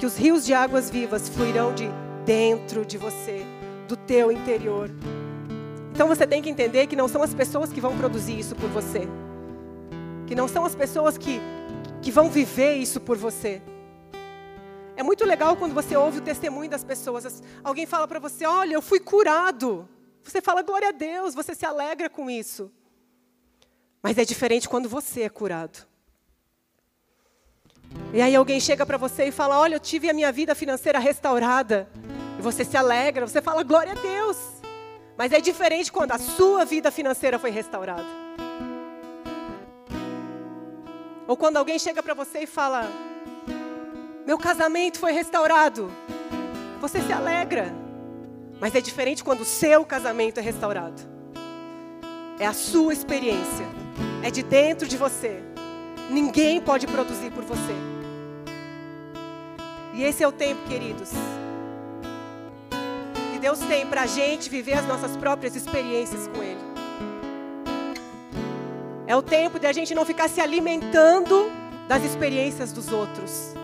[0.00, 1.88] Que os rios de águas vivas fluirão de
[2.26, 3.46] dentro de você,
[3.86, 4.90] do teu interior.
[5.98, 8.70] Então você tem que entender que não são as pessoas que vão produzir isso por
[8.70, 9.00] você.
[10.28, 11.40] Que não são as pessoas que,
[12.00, 13.60] que vão viver isso por você.
[14.96, 17.42] É muito legal quando você ouve o testemunho das pessoas.
[17.64, 19.88] Alguém fala para você: Olha, eu fui curado.
[20.22, 22.70] Você fala glória a Deus, você se alegra com isso.
[24.00, 25.84] Mas é diferente quando você é curado.
[28.14, 31.00] E aí alguém chega para você e fala: Olha, eu tive a minha vida financeira
[31.00, 31.90] restaurada.
[32.38, 34.57] E você se alegra, você fala glória a Deus.
[35.18, 38.06] Mas é diferente quando a sua vida financeira foi restaurada.
[41.26, 42.88] Ou quando alguém chega para você e fala:
[44.24, 45.90] Meu casamento foi restaurado.
[46.80, 47.74] Você se alegra.
[48.60, 51.02] Mas é diferente quando o seu casamento é restaurado.
[52.38, 53.66] É a sua experiência.
[54.22, 55.42] É de dentro de você.
[56.08, 57.74] Ninguém pode produzir por você.
[59.94, 61.10] E esse é o tempo, queridos,
[63.38, 66.58] que Deus tem para a gente viver as nossas próprias experiências com Ele.
[69.06, 71.48] É o tempo de a gente não ficar se alimentando
[71.86, 73.54] das experiências dos outros,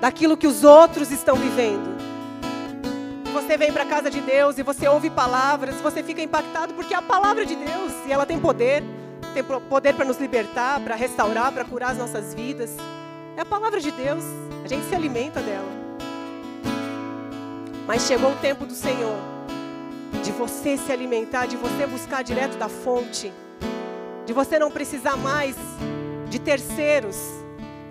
[0.00, 1.98] daquilo que os outros estão vivendo.
[3.32, 6.94] Você vem para a casa de Deus e você ouve palavras, você fica impactado porque
[6.94, 8.84] é a palavra de Deus e ela tem poder
[9.34, 12.76] tem poder para nos libertar, para restaurar, para curar as nossas vidas.
[13.36, 14.22] É a palavra de Deus,
[14.64, 15.87] a gente se alimenta dela.
[17.88, 19.16] Mas chegou o tempo do Senhor,
[20.22, 23.32] de você se alimentar, de você buscar direto da fonte,
[24.26, 25.56] de você não precisar mais
[26.28, 27.16] de terceiros,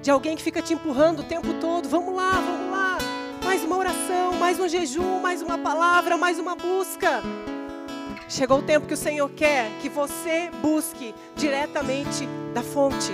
[0.04, 1.90] de alguém que fica te empurrando o tempo todo.
[1.90, 3.00] Vamos lá, vamos lá.
[3.44, 7.24] Mais uma oração, mais um jejum, mais uma palavra, mais uma busca.
[8.30, 13.14] Chegou o tempo que o Senhor quer que você busque diretamente da fonte.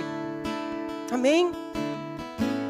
[1.10, 1.63] Amém?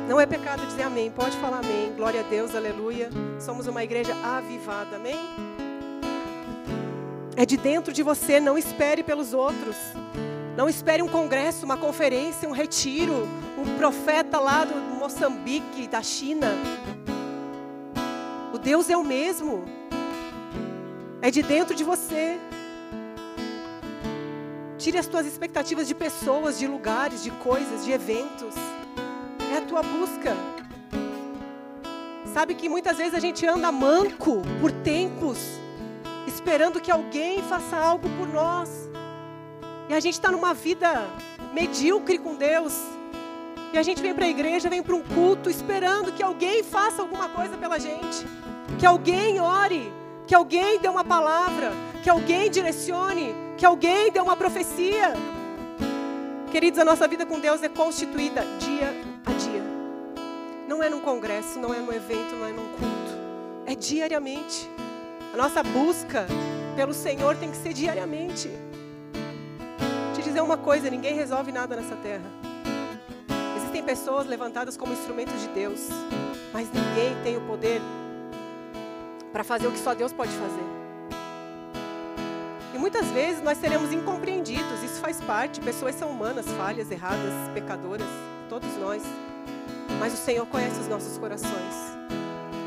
[0.08, 1.10] Não é pecado dizer amém.
[1.10, 1.92] Pode falar amém.
[1.96, 3.08] Glória a Deus, aleluia.
[3.40, 4.96] Somos uma igreja avivada.
[4.96, 5.18] Amém?
[7.36, 8.38] É de dentro de você.
[8.38, 9.76] Não espere pelos outros.
[10.56, 13.26] Não espere um congresso, uma conferência, um retiro,
[13.58, 16.48] um profeta lá do Moçambique, da China.
[18.52, 19.64] O Deus é o mesmo.
[21.22, 22.38] É de dentro de você.
[24.76, 28.54] Tire as tuas expectativas de pessoas, de lugares, de coisas, de eventos.
[29.52, 30.36] É a tua busca.
[32.32, 35.38] Sabe que muitas vezes a gente anda manco por tempos,
[36.26, 38.70] esperando que alguém faça algo por nós.
[39.88, 41.06] E a gente está numa vida
[41.52, 42.74] medíocre com Deus.
[43.72, 47.02] E a gente vem para a igreja, vem para um culto, esperando que alguém faça
[47.02, 48.26] alguma coisa pela gente.
[48.78, 49.92] Que alguém ore,
[50.26, 51.72] que alguém dê uma palavra,
[52.02, 55.12] que alguém direcione, que alguém dê uma profecia.
[56.50, 59.13] Queridos, a nossa vida com Deus é constituída dia.
[60.68, 63.64] Não é num congresso, não é num evento, não é num culto.
[63.66, 64.68] É diariamente.
[65.32, 66.26] A nossa busca
[66.74, 68.48] pelo Senhor tem que ser diariamente.
[70.14, 72.24] Te dizer uma coisa: ninguém resolve nada nessa terra.
[73.56, 75.88] Existem pessoas levantadas como instrumentos de Deus,
[76.52, 77.80] mas ninguém tem o poder
[79.32, 80.64] para fazer o que só Deus pode fazer.
[82.72, 85.60] E muitas vezes nós seremos incompreendidos, isso faz parte.
[85.60, 88.06] Pessoas são humanas, falhas, erradas, pecadoras,
[88.48, 89.02] todos nós.
[89.98, 91.74] Mas o Senhor conhece os nossos corações.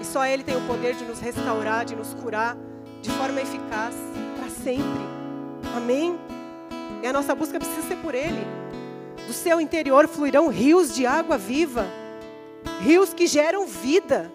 [0.01, 2.57] E só Ele tem o poder de nos restaurar, de nos curar
[3.01, 3.95] de forma eficaz
[4.37, 5.05] para sempre.
[5.75, 6.17] Amém?
[7.03, 8.45] E a nossa busca precisa ser por Ele.
[9.27, 11.85] Do seu interior fluirão rios de água viva,
[12.81, 14.31] rios que geram vida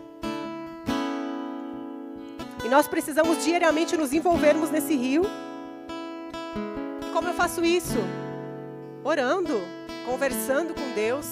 [2.73, 5.25] nós precisamos diariamente nos envolvermos nesse rio.
[7.07, 7.99] E como eu faço isso?
[9.05, 9.61] Orando,
[10.07, 11.27] conversando com Deus,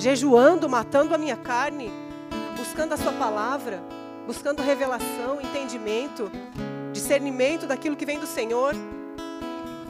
[0.00, 1.92] jejuando, matando a minha carne,
[2.56, 3.80] buscando a Sua palavra,
[4.26, 6.30] buscando revelação, entendimento,
[6.92, 8.74] discernimento daquilo que vem do Senhor.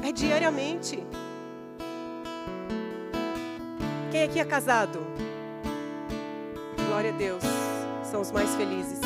[0.02, 1.02] É diariamente.
[4.10, 4.98] Quem aqui é casado?
[6.88, 7.42] Glória a Deus,
[8.02, 9.00] são os mais felizes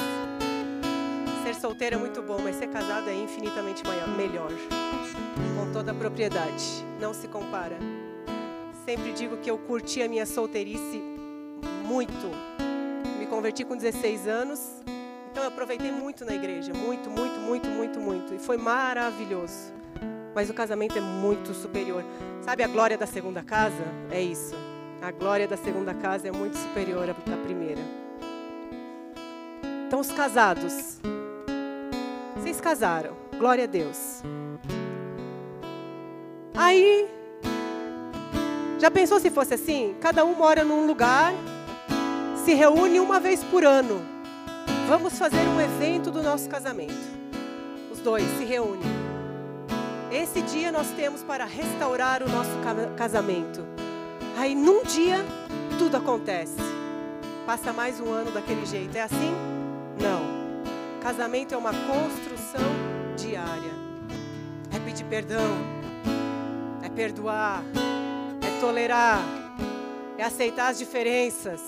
[1.65, 4.51] solteiro é muito bom, mas ser casado é infinitamente maior, melhor.
[5.57, 6.85] Com toda a propriedade.
[7.01, 7.79] Não se compara.
[8.85, 11.03] Sempre digo que eu curti a minha solteirice
[11.85, 12.31] muito.
[13.19, 14.61] Me converti com 16 anos.
[15.31, 16.73] Então eu aproveitei muito na igreja.
[16.75, 18.35] Muito, muito, muito, muito, muito.
[18.35, 19.73] E foi maravilhoso.
[20.35, 22.05] Mas o casamento é muito superior.
[22.43, 23.85] Sabe a glória da segunda casa?
[24.11, 24.55] É isso.
[25.01, 27.81] A glória da segunda casa é muito superior à da primeira.
[29.87, 31.01] Então, os casados,
[32.37, 33.17] vocês casaram.
[33.39, 34.23] Glória a Deus.
[36.55, 37.14] Aí,
[38.79, 39.95] já pensou se fosse assim?
[40.01, 41.33] Cada um mora num lugar,
[42.45, 44.03] se reúne uma vez por ano.
[44.89, 46.95] Vamos fazer um evento do nosso casamento.
[47.91, 48.83] Os dois se reúnem.
[50.13, 52.51] Esse dia nós temos para restaurar o nosso
[52.97, 53.65] casamento.
[54.37, 55.25] Aí, num dia,
[55.79, 56.57] tudo acontece.
[57.47, 58.95] Passa mais um ano daquele jeito.
[58.97, 59.35] É assim?
[60.01, 61.01] Não.
[61.01, 62.63] Casamento é uma construção
[63.17, 63.73] diária.
[64.75, 65.57] É pedir perdão,
[66.83, 67.63] é perdoar,
[68.65, 69.21] tolerar,
[70.17, 71.61] é aceitar as diferenças.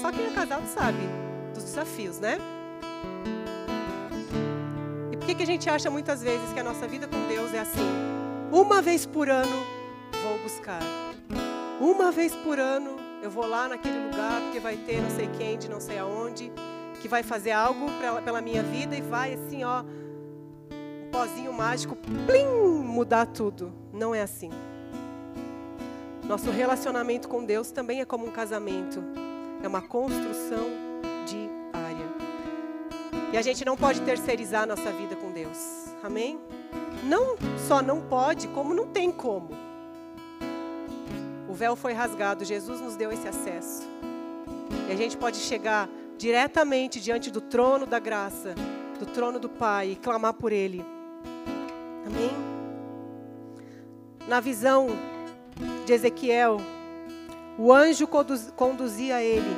[0.00, 0.96] Só quem é casado sabe
[1.52, 2.38] dos desafios, né?
[5.12, 7.52] E por que, que a gente acha muitas vezes que a nossa vida com Deus
[7.52, 7.86] é assim?
[8.50, 9.54] Uma vez por ano
[10.22, 10.80] vou buscar.
[11.78, 15.58] Uma vez por ano eu vou lá naquele lugar porque vai ter não sei quem
[15.58, 16.50] de não sei aonde
[17.02, 21.94] que vai fazer algo pra, pela minha vida e vai assim, ó, um pozinho mágico,
[21.96, 23.70] plim, mudar tudo.
[23.92, 24.50] Não é assim.
[26.30, 29.02] Nosso relacionamento com Deus também é como um casamento.
[29.64, 30.70] É uma construção
[31.26, 32.06] diária.
[33.32, 35.86] E a gente não pode terceirizar nossa vida com Deus.
[36.04, 36.38] Amém?
[37.02, 39.48] Não só não pode, como não tem como.
[41.48, 43.82] O véu foi rasgado, Jesus nos deu esse acesso.
[44.88, 48.54] E a gente pode chegar diretamente diante do trono da graça,
[49.00, 50.86] do trono do Pai e clamar por Ele.
[52.06, 52.30] Amém?
[54.28, 54.90] Na visão
[55.84, 56.58] de Ezequiel,
[57.58, 58.08] o anjo
[58.56, 59.56] conduzia ele.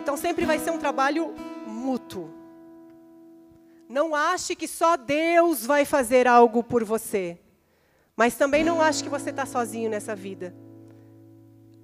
[0.00, 1.34] Então sempre vai ser um trabalho
[1.66, 2.30] mútuo.
[3.88, 7.38] Não ache que só Deus vai fazer algo por você.
[8.16, 10.54] Mas também não ache que você está sozinho nessa vida.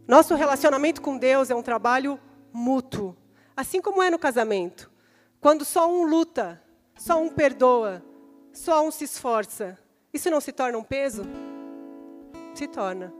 [0.07, 2.19] Nosso relacionamento com Deus é um trabalho
[2.53, 3.17] mútuo,
[3.57, 4.91] assim como é no casamento.
[5.41, 6.61] Quando só um luta,
[6.97, 8.03] só um perdoa,
[8.53, 9.79] só um se esforça,
[10.15, 11.25] isso não se torna um peso?
[12.55, 13.13] Se torna.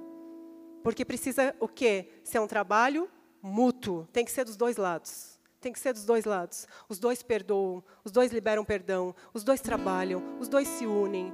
[0.83, 2.09] Porque precisa o quê?
[2.23, 3.11] Ser um trabalho
[3.43, 4.09] mútuo.
[4.13, 5.39] Tem que ser dos dois lados.
[5.61, 6.67] Tem que ser dos dois lados.
[6.89, 11.33] Os dois perdoam, os dois liberam perdão, os dois trabalham, os dois se unem,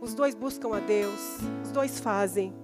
[0.00, 2.54] os dois buscam a Deus, os dois fazem.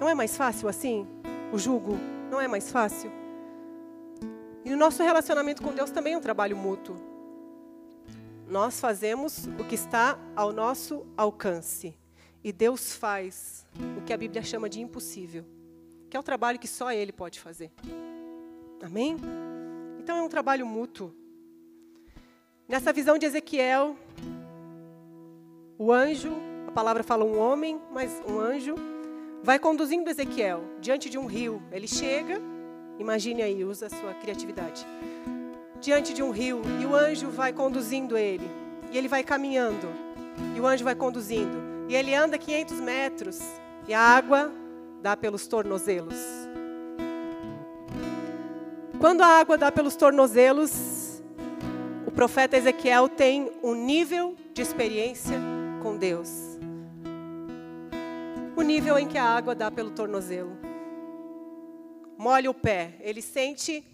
[0.00, 1.06] Não é mais fácil assim?
[1.52, 1.98] o jugo?
[2.30, 3.12] Não é mais fácil?
[4.64, 6.96] E o nosso relacionamento com Deus também é um trabalho mútuo.
[8.52, 11.96] Nós fazemos o que está ao nosso alcance.
[12.44, 13.64] E Deus faz
[13.96, 15.42] o que a Bíblia chama de impossível,
[16.10, 17.72] que é o trabalho que só Ele pode fazer.
[18.82, 19.16] Amém?
[19.98, 21.14] Então é um trabalho mútuo.
[22.68, 23.96] Nessa visão de Ezequiel,
[25.78, 26.34] o anjo,
[26.68, 28.74] a palavra fala um homem, mas um anjo,
[29.42, 31.62] vai conduzindo Ezequiel diante de um rio.
[31.72, 32.38] Ele chega,
[32.98, 34.84] imagine aí, usa a sua criatividade.
[35.82, 38.48] Diante de um rio, e o anjo vai conduzindo ele.
[38.92, 39.88] E ele vai caminhando,
[40.54, 41.86] e o anjo vai conduzindo.
[41.88, 43.40] E ele anda 500 metros,
[43.88, 44.52] e a água
[45.02, 46.14] dá pelos tornozelos.
[49.00, 51.20] Quando a água dá pelos tornozelos,
[52.06, 55.36] o profeta Ezequiel tem um nível de experiência
[55.82, 56.30] com Deus.
[58.54, 60.56] O nível em que a água dá pelo tornozelo.
[62.16, 63.84] Molha o pé, ele sente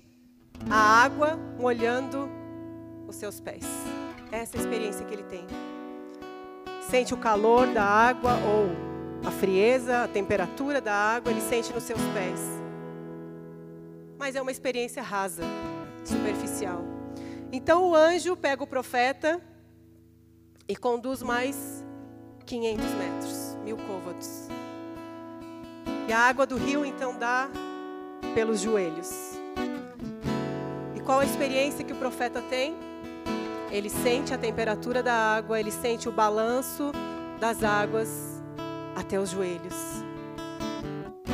[0.70, 2.28] a água molhando
[3.06, 3.64] os seus pés.
[4.30, 5.46] Essa é a experiência que ele tem.
[6.90, 8.88] Sente o calor da água ou
[9.26, 12.40] a frieza, a temperatura da água, ele sente nos seus pés.
[14.18, 15.42] Mas é uma experiência rasa,
[16.04, 16.82] superficial.
[17.52, 19.40] Então o anjo pega o profeta
[20.68, 21.84] e conduz mais
[22.44, 24.48] 500 metros, mil côvados.
[26.06, 27.48] E a água do rio então dá
[28.34, 29.37] pelos joelhos.
[31.08, 32.76] Qual a experiência que o profeta tem?
[33.70, 36.92] Ele sente a temperatura da água, ele sente o balanço
[37.40, 38.42] das águas
[38.94, 40.04] até os joelhos.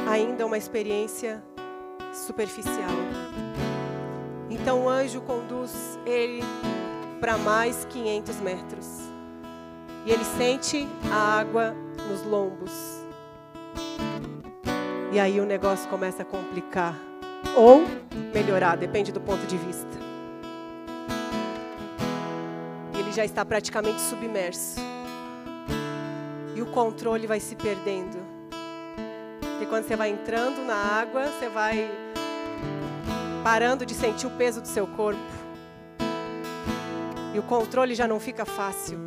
[0.09, 1.43] Ainda uma experiência
[2.13, 2.95] superficial.
[4.49, 6.45] Então o anjo conduz ele
[7.19, 8.87] para mais 500 metros.
[10.07, 11.75] E ele sente a água
[12.09, 12.71] nos lombos.
[15.11, 16.95] E aí o negócio começa a complicar.
[17.57, 17.85] Ou
[18.33, 19.87] melhorar, depende do ponto de vista.
[22.99, 24.81] Ele já está praticamente submerso.
[26.57, 28.17] E o controle vai se perdendo.
[29.61, 31.89] E quando você vai entrando na água, você vai
[33.45, 35.21] parando de sentir o peso do seu corpo.
[37.33, 38.99] E o controle já não fica fácil.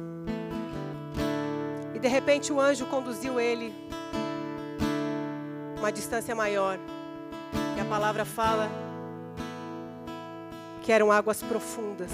[1.94, 3.74] E de repente o anjo conduziu ele
[5.78, 6.80] uma distância maior.
[7.78, 8.68] E a palavra fala
[10.82, 12.10] que eram águas profundas.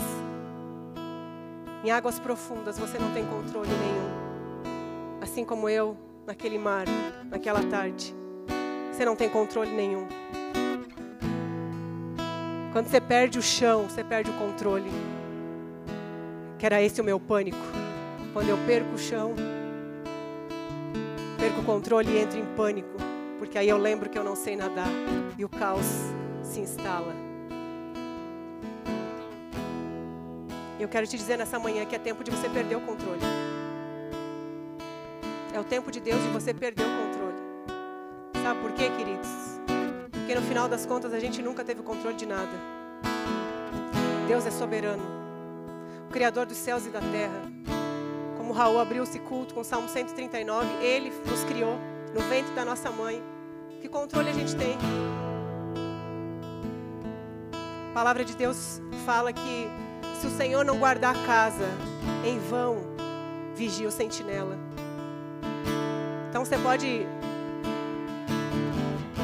[1.86, 5.22] Em águas profundas você não tem controle nenhum.
[5.22, 5.96] Assim como eu
[6.28, 6.86] naquele mar,
[7.32, 8.14] naquela tarde.
[8.92, 10.06] Você não tem controle nenhum.
[12.74, 14.92] Quando você perde o chão, você perde o controle.
[16.60, 17.66] Que era esse o meu pânico.
[18.34, 19.34] Quando eu perco o chão,
[21.40, 22.98] perco o controle e entro em pânico.
[23.40, 24.90] Porque aí eu lembro que eu não sei nadar
[25.38, 25.86] e o caos
[26.44, 27.14] se instala.
[30.80, 33.22] Eu quero te dizer nessa manhã que é tempo de você perder o controle.
[35.54, 37.38] É o tempo de Deus de você perder o controle.
[38.44, 39.30] Sabe por quê, queridos?
[40.12, 42.52] Porque no final das contas a gente nunca teve controle de nada.
[44.28, 45.04] Deus é soberano,
[46.10, 47.42] o Criador dos céus e da terra.
[48.38, 51.78] Como Raul abriu esse culto com o Salmo 139, Ele nos criou
[52.14, 53.24] no ventre da nossa mãe.
[53.80, 54.78] Que controle a gente tem?
[57.94, 59.70] A palavra de Deus fala que
[60.20, 61.68] se o Senhor não guardar a casa,
[62.26, 62.78] em vão
[63.54, 64.58] vigia o sentinela.
[66.28, 67.06] Então você pode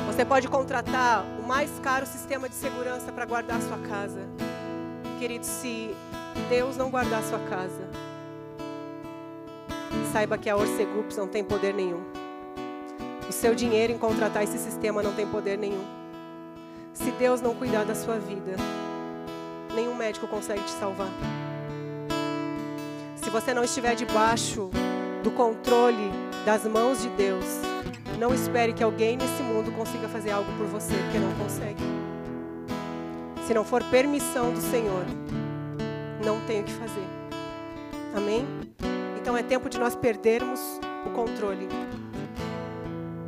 [0.05, 4.21] você pode contratar o mais caro sistema de segurança para guardar a sua casa.
[5.17, 5.89] Querido, se
[6.47, 7.89] Deus não guardar a sua casa,
[10.13, 12.03] saiba que a Orcegups não tem poder nenhum.
[13.27, 15.98] O seu dinheiro em contratar esse sistema não tem poder nenhum.
[17.03, 18.55] Se Deus não cuidar da sua vida,
[19.73, 21.07] nenhum médico consegue te salvar.
[23.15, 24.69] Se você não estiver debaixo
[25.23, 26.11] do controle
[26.45, 27.45] das mãos de Deus,
[28.19, 31.83] não espere que alguém nesse mundo consiga fazer algo por você, porque não consegue.
[33.47, 35.05] Se não for permissão do Senhor,
[36.25, 37.07] não tem o que fazer.
[38.13, 38.45] Amém?
[39.21, 40.59] Então é tempo de nós perdermos
[41.05, 41.69] o controle.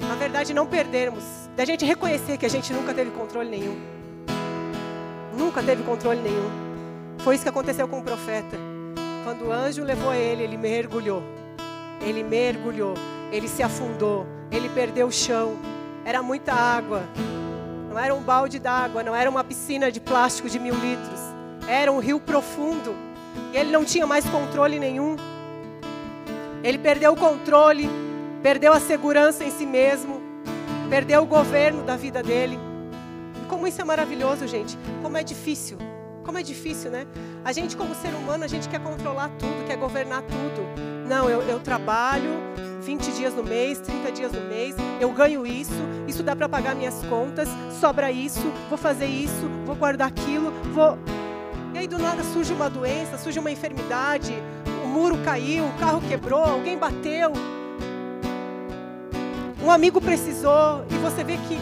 [0.07, 1.23] Na verdade, não perdermos,
[1.55, 3.77] da gente reconhecer que a gente nunca teve controle nenhum.
[5.37, 6.49] Nunca teve controle nenhum.
[7.19, 8.57] Foi isso que aconteceu com o profeta.
[9.23, 11.21] Quando o anjo levou ele, ele mergulhou.
[12.01, 12.95] Ele mergulhou,
[13.31, 15.55] ele se afundou, ele perdeu o chão.
[16.03, 17.03] Era muita água.
[17.89, 21.19] Não era um balde d'água, não era uma piscina de plástico de mil litros.
[21.67, 22.95] Era um rio profundo.
[23.53, 25.15] E ele não tinha mais controle nenhum.
[26.63, 27.89] Ele perdeu o controle,
[28.41, 30.30] perdeu a segurança em si mesmo,
[30.91, 32.59] perdeu o governo da vida dele.
[33.41, 34.77] E como isso é maravilhoso, gente.
[35.01, 35.77] Como é difícil.
[36.25, 37.07] Como é difícil, né?
[37.45, 41.07] A gente, como ser humano, a gente quer controlar tudo, quer governar tudo.
[41.07, 42.29] Não, eu, eu trabalho
[42.81, 45.71] 20 dias no mês, 30 dias no mês, eu ganho isso,
[46.09, 47.47] isso dá para pagar minhas contas,
[47.79, 50.97] sobra isso, vou fazer isso, vou guardar aquilo, vou.
[51.73, 54.33] E aí do nada surge uma doença, surge uma enfermidade,
[54.83, 57.31] o muro caiu, o carro quebrou, alguém bateu.
[59.63, 61.57] Um amigo precisou e você vê que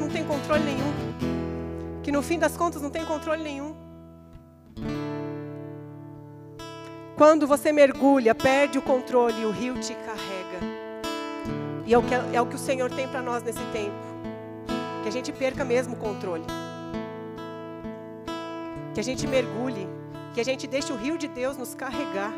[0.00, 0.92] não tem controle nenhum.
[2.02, 3.76] Que no fim das contas não tem controle nenhum.
[7.16, 10.78] Quando você mergulha, perde o controle e o rio te carrega.
[11.84, 13.92] E é o que, é o, que o Senhor tem para nós nesse tempo.
[15.02, 16.44] Que a gente perca mesmo o controle.
[18.94, 19.86] Que a gente mergulhe.
[20.32, 22.32] Que a gente deixe o rio de Deus nos carregar.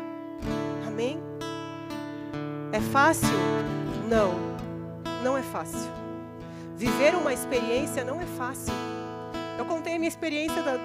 [0.85, 1.17] Amém?
[2.73, 3.29] É fácil?
[4.09, 4.50] Não,
[5.23, 5.91] não é fácil.
[6.75, 8.73] Viver uma experiência não é fácil.
[9.57, 10.77] Eu contei a minha experiência da,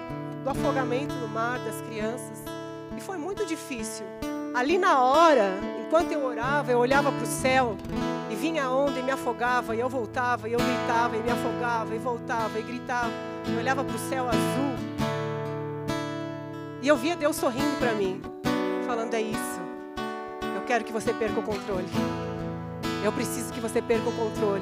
[0.43, 2.43] do afogamento no mar das crianças
[2.95, 4.05] e foi muito difícil.
[4.53, 5.53] Ali na hora,
[5.85, 7.75] enquanto eu orava, eu olhava para o céu
[8.29, 11.31] e vinha a onda e me afogava e eu voltava e eu gritava e me
[11.31, 13.11] afogava e voltava e gritava.
[13.47, 14.75] Eu olhava para o céu azul
[16.81, 18.21] e eu via Deus sorrindo para mim,
[18.85, 19.67] falando: É isso
[20.67, 21.87] quero que você perca o controle.
[23.07, 24.61] Eu preciso que você perca o controle.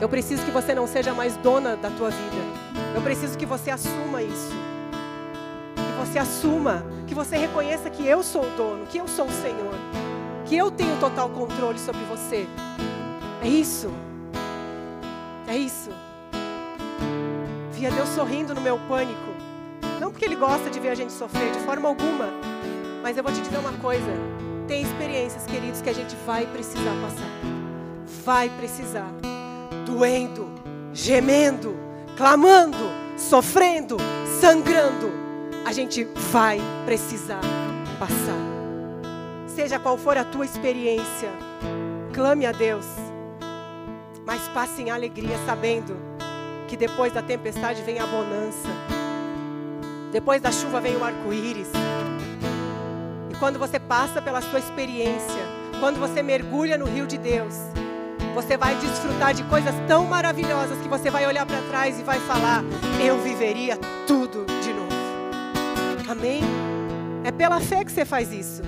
[0.00, 2.36] Eu preciso que você não seja mais dona da tua vida.
[2.94, 4.52] Eu preciso que você assuma isso.
[5.74, 9.32] Que você assuma, que você reconheça que eu sou o dono, que eu sou o
[9.32, 9.74] Senhor,
[10.46, 12.46] que eu tenho total controle sobre você.
[13.42, 13.90] É isso.
[15.48, 15.90] É isso.
[17.72, 19.34] Via Deus sorrindo no meu pânico.
[20.00, 22.28] Não porque Ele gosta de ver a gente sofrer, de forma alguma.
[23.02, 24.12] Mas eu vou te dizer uma coisa:
[24.70, 27.28] tem experiências, queridos, que a gente vai precisar passar.
[28.24, 29.10] Vai precisar.
[29.84, 30.48] Doendo,
[30.94, 31.76] gemendo,
[32.16, 32.78] clamando,
[33.16, 33.96] sofrendo,
[34.40, 35.10] sangrando.
[35.66, 37.40] A gente vai precisar
[37.98, 38.38] passar.
[39.48, 41.30] Seja qual for a tua experiência,
[42.14, 42.86] clame a Deus.
[44.24, 45.96] Mas passe em alegria, sabendo
[46.68, 48.68] que depois da tempestade vem a bonança.
[50.12, 51.79] Depois da chuva vem o arco-íris
[53.40, 55.42] quando você passa pela sua experiência,
[55.80, 57.54] quando você mergulha no rio de Deus,
[58.34, 62.20] você vai desfrutar de coisas tão maravilhosas que você vai olhar para trás e vai
[62.20, 62.62] falar:
[63.04, 64.90] Eu viveria tudo de novo.
[66.08, 66.42] Amém?
[67.24, 68.62] É pela fé que você faz isso.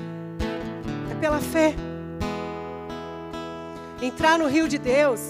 [1.10, 1.74] É pela fé.
[4.00, 5.20] Entrar no rio de Deus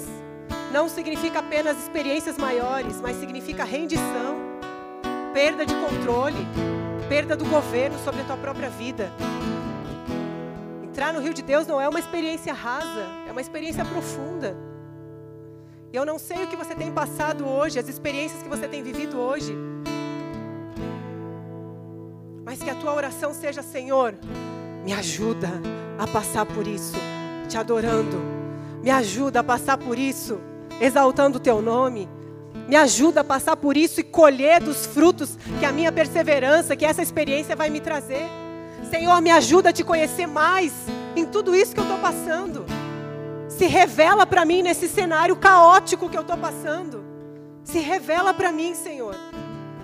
[0.73, 4.37] não significa apenas experiências maiores, mas significa rendição,
[5.35, 6.47] perda de controle
[7.13, 9.13] perda do governo sobre a tua própria vida.
[10.83, 14.57] Entrar no rio de Deus não é uma experiência rasa, é uma experiência profunda.
[15.93, 19.19] Eu não sei o que você tem passado hoje, as experiências que você tem vivido
[19.19, 19.55] hoje.
[22.47, 24.15] Mas que a tua oração seja, Senhor,
[24.83, 25.51] me ajuda
[25.99, 26.97] a passar por isso,
[27.47, 28.17] te adorando.
[28.83, 30.41] Me ajuda a passar por isso,
[30.81, 32.09] exaltando o teu nome.
[32.69, 36.85] Me ajuda a passar por isso e colher dos frutos que a minha perseverança, que
[36.85, 38.27] essa experiência vai me trazer.
[38.91, 40.73] Senhor, me ajuda a te conhecer mais
[41.17, 42.65] em tudo isso que eu estou passando.
[43.49, 47.05] Se revela para mim nesse cenário caótico que eu estou passando.
[47.65, 49.15] Se revela para mim, Senhor.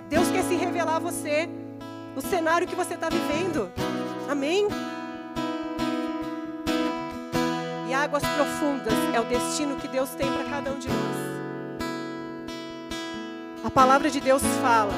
[0.08, 1.48] Deus quer se revelar a você
[2.14, 3.70] no cenário que você está vivendo.
[4.28, 4.68] Amém?
[7.88, 11.37] E águas profundas é o destino que Deus tem para cada um de nós.
[13.64, 14.92] A palavra de Deus fala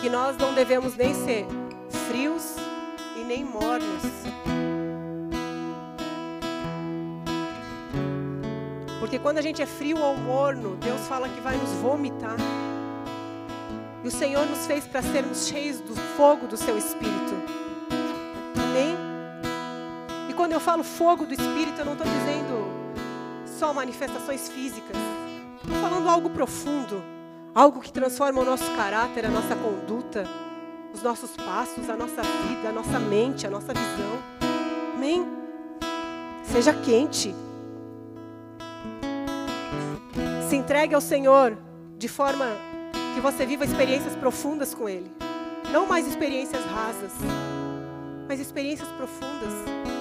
[0.00, 1.46] que nós não devemos nem ser
[2.08, 2.56] frios
[3.16, 4.02] e nem mornos.
[8.98, 12.36] Porque quando a gente é frio ou morno, Deus fala que vai nos vomitar.
[14.02, 17.34] E o Senhor nos fez para sermos cheios do fogo do seu espírito.
[18.60, 18.96] Amém?
[20.28, 22.66] E quando eu falo fogo do espírito, eu não estou dizendo
[23.46, 24.96] só manifestações físicas.
[25.62, 27.02] Estou falando algo profundo,
[27.54, 30.24] algo que transforma o nosso caráter, a nossa conduta,
[30.92, 34.18] os nossos passos, a nossa vida, a nossa mente, a nossa visão.
[34.94, 35.26] Amém?
[36.44, 37.34] Seja quente.
[40.48, 41.56] Se entregue ao Senhor
[41.98, 42.46] de forma
[43.14, 45.10] que você viva experiências profundas com Ele.
[45.72, 47.12] Não mais experiências rasas,
[48.28, 49.95] mas experiências profundas.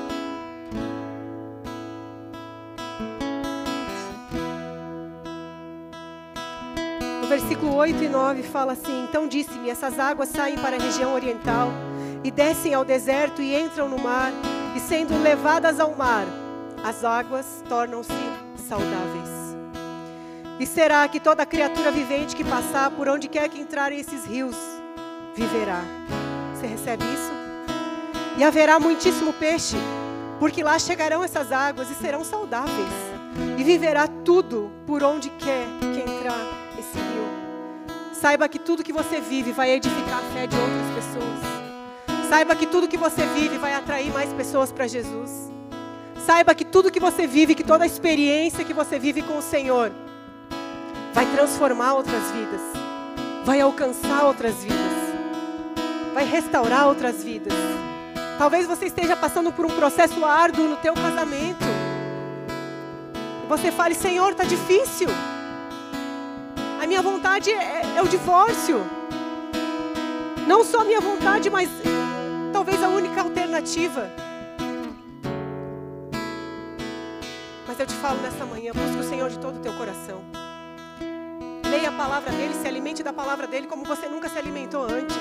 [7.26, 11.70] Versículo 8 e 9 fala assim: Então disse-me: Essas águas saem para a região oriental
[12.24, 14.32] e descem ao deserto e entram no mar,
[14.76, 16.26] e sendo levadas ao mar,
[16.84, 18.12] as águas tornam-se
[18.68, 19.30] saudáveis.
[20.60, 24.56] E será que toda criatura vivente que passar por onde quer que entrarem esses rios
[25.36, 25.82] viverá.
[26.54, 27.32] Você recebe isso?
[28.38, 29.76] E haverá muitíssimo peixe,
[30.40, 32.90] porque lá chegarão essas águas e serão saudáveis.
[33.58, 36.55] E viverá tudo por onde quer que entrar
[38.26, 42.28] Saiba que tudo que você vive vai edificar a fé de outras pessoas.
[42.28, 45.30] Saiba que tudo que você vive vai atrair mais pessoas para Jesus.
[46.26, 49.44] Saiba que tudo que você vive, que toda a experiência que você vive com o
[49.44, 49.92] Senhor,
[51.14, 52.62] vai transformar outras vidas,
[53.46, 54.80] vai alcançar outras vidas,
[56.12, 57.54] vai restaurar outras vidas.
[58.40, 61.64] Talvez você esteja passando por um processo árduo no teu casamento.
[63.48, 65.10] Você fale, Senhor, está difícil.
[66.88, 68.80] Minha vontade é, é o divórcio.
[70.48, 71.70] Não só a minha vontade, mas
[72.54, 74.10] talvez a única alternativa.
[77.68, 80.22] Mas eu te falo nessa manhã, busque o Senhor de todo o teu coração.
[81.70, 85.18] Leia a palavra dele, se alimente da palavra dele como você nunca se alimentou antes.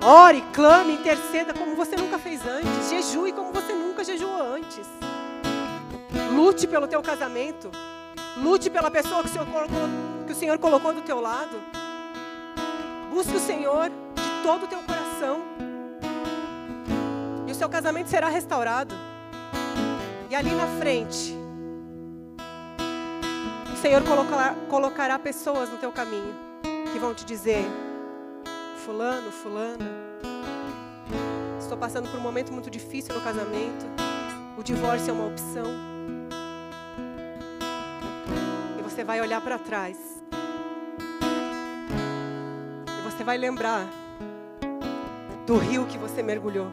[0.00, 2.88] Ore, clame, interceda como você nunca fez antes.
[2.88, 4.86] Jejue como você nunca jejuou antes.
[6.32, 7.70] Lute pelo teu casamento.
[8.36, 9.88] Lute pela pessoa que o Senhor colocou,
[10.30, 11.60] que o Senhor colocou do teu lado.
[13.12, 15.42] Busque o Senhor de todo o teu coração.
[17.48, 18.94] E o seu casamento será restaurado.
[20.30, 21.36] E ali na frente,
[23.74, 26.32] o Senhor colocará, colocará pessoas no teu caminho
[26.92, 27.64] que vão te dizer:
[28.84, 29.90] Fulano, Fulana,
[31.58, 33.84] estou passando por um momento muito difícil no casamento.
[34.56, 35.66] O divórcio é uma opção.
[38.78, 40.09] E você vai olhar para trás.
[43.20, 43.86] Você vai lembrar
[45.46, 46.68] do rio que você mergulhou.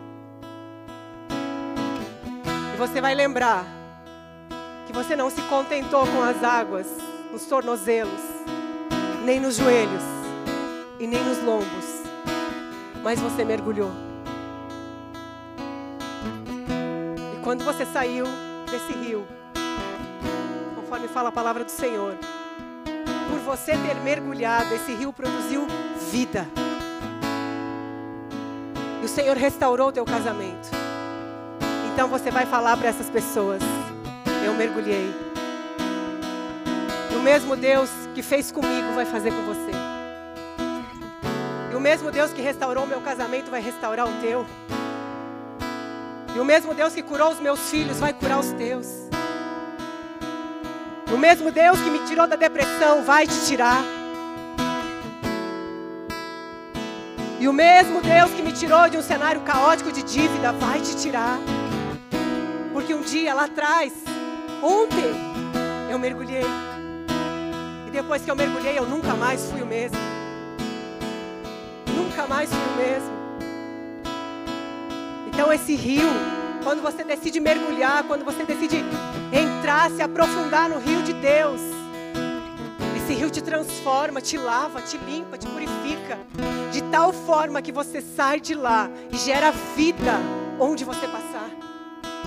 [2.74, 3.66] E você vai lembrar
[4.86, 6.88] que você não se contentou com as águas
[7.34, 8.22] nos tornozelos,
[9.26, 10.04] nem nos joelhos
[11.02, 12.04] e nem nos lombos,
[13.04, 13.91] mas você mergulhou.
[17.36, 18.26] E quando você saiu
[18.72, 19.28] desse rio,
[20.78, 22.16] conforme fala a palavra do Senhor,
[23.48, 25.66] você ter mergulhado, esse rio produziu
[26.12, 26.45] vida.
[29.02, 30.70] E o Senhor restaurou o teu casamento.
[31.93, 33.62] Então você vai falar para essas pessoas:
[34.45, 35.16] Eu mergulhei.
[37.10, 39.72] E o mesmo Deus que fez comigo vai fazer com você.
[41.72, 44.45] E o mesmo Deus que restaurou o meu casamento vai restaurar o teu.
[46.36, 49.07] E o mesmo Deus que curou os meus filhos vai curar os teus.
[51.14, 53.82] O mesmo Deus que me tirou da depressão vai te tirar.
[57.39, 60.97] E o mesmo Deus que me tirou de um cenário caótico de dívida vai te
[60.97, 61.39] tirar.
[62.74, 63.93] Porque um dia lá atrás,
[64.62, 65.14] ontem,
[65.89, 66.45] eu mergulhei.
[67.88, 69.97] E depois que eu mergulhei, eu nunca mais fui o mesmo.
[71.95, 73.18] Nunca mais fui o mesmo.
[75.28, 76.10] Então esse rio,
[76.68, 78.84] quando você decide mergulhar, quando você decide
[79.32, 81.61] entrar, se aprofundar no rio de Deus,
[82.97, 86.20] esse rio te transforma, te lava, te limpa, te purifica,
[86.70, 90.20] de tal forma que você sai de lá e gera vida
[90.59, 91.49] onde você passar.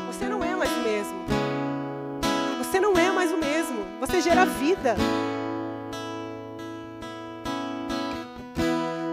[0.07, 1.21] Você não é mais o mesmo.
[2.65, 3.85] Você não é mais o mesmo.
[4.01, 4.97] Você gera vida.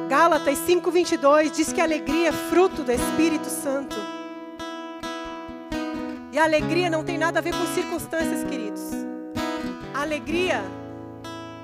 [0.07, 4.16] Gálatas 5:22 diz que a alegria é fruto do Espírito Santo.
[6.37, 8.83] E a alegria não tem nada a ver com circunstâncias, queridos.
[9.91, 10.61] A alegria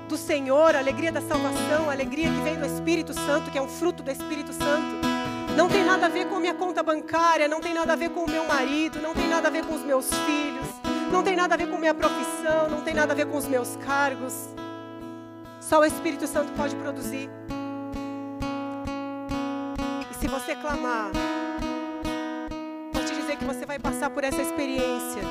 [0.08, 3.62] do Senhor, a alegria da salvação, a alegria que vem do Espírito Santo, que é
[3.62, 4.96] um fruto do Espírito Santo,
[5.56, 8.24] não tem nada a ver com minha conta bancária, não tem nada a ver com
[8.24, 10.66] o meu marido, não tem nada a ver com os meus filhos,
[11.12, 13.46] não tem nada a ver com minha profissão, não tem nada a ver com os
[13.46, 14.34] meus cargos.
[15.60, 17.30] Só o Espírito Santo pode produzir.
[20.10, 21.12] E se você clamar,
[23.36, 25.22] que você vai passar por essa experiência.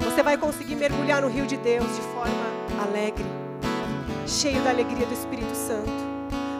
[0.00, 3.24] Você vai conseguir mergulhar no rio de Deus de forma alegre,
[4.26, 5.90] cheio da alegria do Espírito Santo.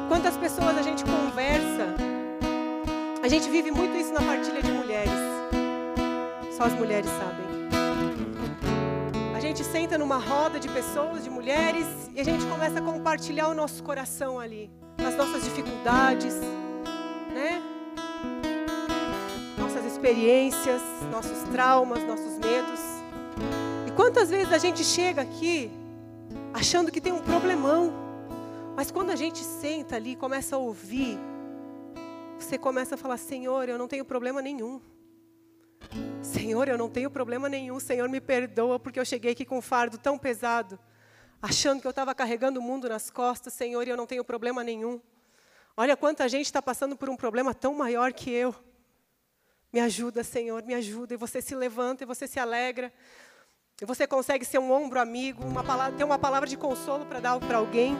[0.08, 1.94] Quantas pessoas a gente conversa,
[3.22, 5.12] a gente vive muito isso na partilha de mulheres.
[6.56, 7.48] Só as mulheres sabem.
[9.34, 13.48] A gente senta numa roda de pessoas, de mulheres, e a gente começa a compartilhar
[13.48, 16.34] o nosso coração ali, as nossas dificuldades,
[19.98, 20.80] experiências,
[21.10, 22.80] nossos traumas, nossos medos.
[23.84, 25.72] E quantas vezes a gente chega aqui
[26.54, 27.92] achando que tem um problemão,
[28.76, 31.18] mas quando a gente senta ali e começa a ouvir,
[32.38, 34.80] você começa a falar: Senhor, eu não tenho problema nenhum.
[36.22, 37.80] Senhor, eu não tenho problema nenhum.
[37.80, 40.78] Senhor, me perdoa porque eu cheguei aqui com um fardo tão pesado,
[41.42, 43.52] achando que eu estava carregando o mundo nas costas.
[43.52, 45.00] Senhor, eu não tenho problema nenhum.
[45.76, 48.54] Olha quanta gente está passando por um problema tão maior que eu.
[49.72, 51.14] Me ajuda, Senhor, me ajuda.
[51.14, 52.92] E você se levanta e você se alegra.
[53.80, 57.20] E você consegue ser um ombro amigo, uma palavra, ter uma palavra de consolo para
[57.20, 57.96] dar para alguém.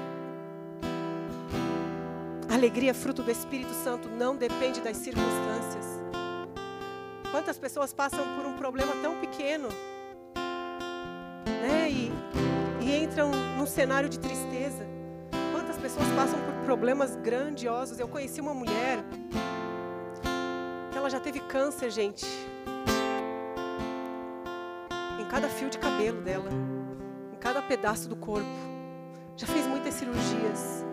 [2.51, 5.87] Alegria, fruto do Espírito Santo, não depende das circunstâncias.
[7.31, 9.69] Quantas pessoas passam por um problema tão pequeno,
[11.47, 11.91] né?
[11.91, 12.11] E,
[12.83, 14.85] e entram num cenário de tristeza.
[15.53, 18.01] Quantas pessoas passam por problemas grandiosos?
[18.01, 19.05] Eu conheci uma mulher
[21.09, 22.27] ela já teve câncer, gente.
[25.19, 26.51] Em cada fio de cabelo dela,
[27.33, 28.47] em cada pedaço do corpo.
[29.35, 30.85] Já fez muitas cirurgias.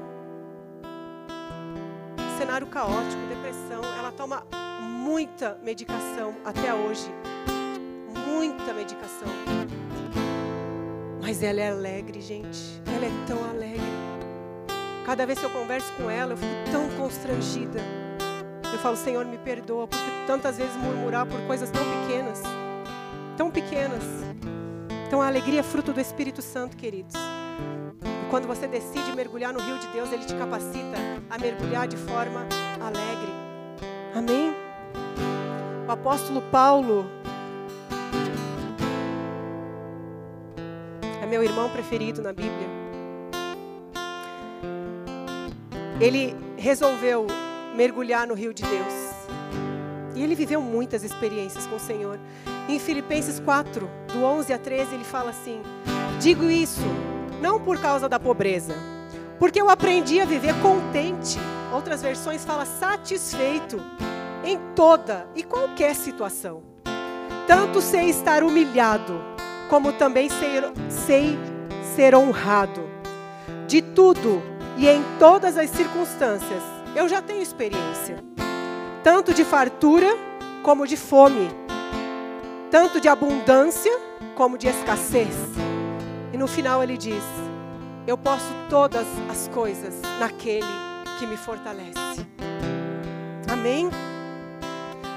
[2.38, 3.84] Cenário caótico, depressão.
[3.98, 4.48] Ela toma
[4.82, 7.12] muita medicação até hoje.
[8.26, 9.28] Muita medicação.
[11.22, 12.82] Mas ela é alegre, gente.
[12.88, 13.82] Ela é tão alegre.
[15.06, 18.05] Cada vez que eu converso com ela, eu fico tão constrangida.
[18.76, 22.44] Eu falo, Senhor, me perdoa, porque tantas vezes murmurar por coisas tão pequenas.
[23.38, 24.04] Tão pequenas.
[25.08, 27.14] Então a alegria é fruto do Espírito Santo, queridos.
[27.16, 30.98] E quando você decide mergulhar no rio de Deus, ele te capacita
[31.30, 32.46] a mergulhar de forma
[32.82, 33.32] alegre.
[34.14, 34.54] Amém?
[35.88, 37.06] O apóstolo Paulo
[41.24, 42.68] é meu irmão preferido na Bíblia.
[46.02, 47.26] Ele resolveu
[47.76, 48.94] mergulhar no rio de Deus.
[50.16, 52.20] E ele viveu muitas experiências com o Senhor.
[52.70, 55.62] Em Filipenses 4, do 11 a 13, ele fala assim:
[56.20, 56.82] Digo isso
[57.42, 58.74] não por causa da pobreza,
[59.38, 61.38] porque eu aprendi a viver contente.
[61.74, 63.82] Outras versões falam satisfeito
[64.44, 66.64] em toda e qualquer situação.
[67.46, 69.22] Tanto sei estar humilhado,
[69.70, 71.38] como também sei, sei
[71.96, 72.82] ser honrado.
[73.68, 74.42] De tudo
[74.78, 76.64] e em todas as circunstâncias,
[76.96, 78.24] eu já tenho experiência,
[79.04, 80.08] tanto de fartura
[80.64, 81.50] como de fome,
[82.72, 83.92] tanto de abundância
[84.34, 85.36] como de escassez.
[86.32, 87.24] E no final ele diz:
[88.08, 90.66] Eu posso todas as coisas naquele
[91.20, 92.26] que me fortalece.
[93.52, 93.90] Amém?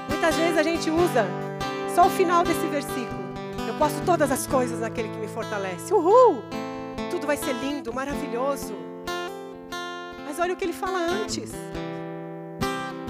[0.09, 1.25] Muitas vezes a gente usa
[1.95, 3.19] só o final desse versículo.
[3.65, 5.93] Eu posso todas as coisas naquele que me fortalece.
[5.93, 6.43] Uhul!
[7.09, 8.88] Tudo vai ser lindo, maravilhoso.
[10.39, 11.51] Olha o que ele fala antes.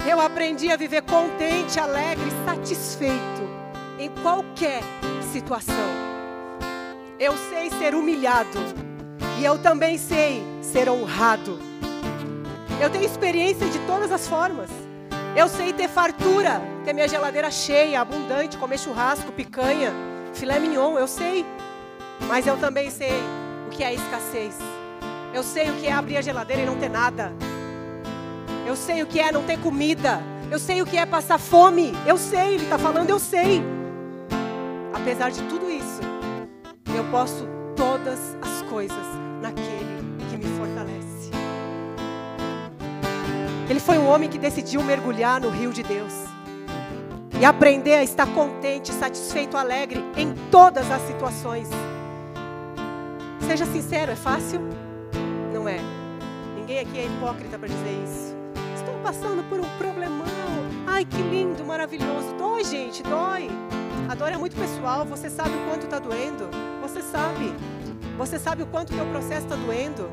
[0.08, 3.42] Eu aprendi a viver contente, alegre, satisfeito
[3.98, 4.82] em qualquer
[5.32, 5.74] situação.
[7.20, 8.58] Eu sei ser humilhado
[9.38, 11.56] e eu também sei ser honrado.
[12.80, 14.70] Eu tenho experiência de todas as formas.
[15.36, 19.92] Eu sei ter fartura, ter minha geladeira cheia, abundante, comer churrasco, picanha,
[20.34, 21.46] filé mignon, eu sei.
[22.26, 23.22] Mas eu também sei
[23.68, 24.58] o que é escassez.
[25.32, 27.32] Eu sei o que é abrir a geladeira e não ter nada.
[28.66, 30.20] Eu sei o que é não ter comida.
[30.50, 31.92] Eu sei o que é passar fome.
[32.06, 33.62] Eu sei, ele está falando, eu sei.
[34.92, 36.00] Apesar de tudo isso,
[36.96, 39.06] eu posso todas as coisas
[39.40, 41.30] naquele que me fortalece.
[43.68, 46.12] Ele foi um homem que decidiu mergulhar no rio de Deus
[47.40, 51.68] e aprender a estar contente, satisfeito, alegre em todas as situações.
[53.46, 54.60] Seja sincero, é fácil?
[55.60, 55.78] Não é.
[56.56, 58.34] Ninguém aqui é hipócrita para dizer isso.
[58.74, 60.24] Estou passando por um problemão.
[60.86, 62.34] Ai, que lindo, maravilhoso.
[62.38, 63.50] Dói, gente, dói.
[64.08, 65.04] A dor é muito pessoal.
[65.04, 66.48] Você sabe o quanto está doendo?
[66.80, 67.52] Você sabe.
[68.16, 70.10] Você sabe o quanto o teu processo está doendo?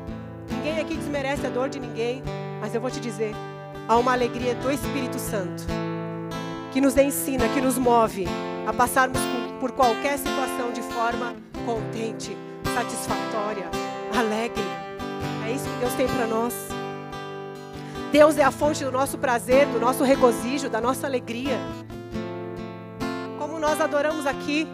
[0.50, 2.22] Ninguém aqui desmerece a dor de ninguém.
[2.60, 3.34] Mas eu vou te dizer,
[3.88, 5.64] há uma alegria do Espírito Santo
[6.74, 8.26] que nos ensina, que nos move
[8.66, 9.20] a passarmos
[9.60, 11.34] por qualquer situação de forma
[11.64, 12.36] contente,
[12.74, 13.70] satisfatória,
[14.14, 14.87] alegre.
[15.48, 16.52] É isso que Deus tem para nós.
[18.12, 21.58] Deus é a fonte do nosso prazer, do nosso regozijo, da nossa alegria.
[23.38, 24.68] Como nós adoramos aqui,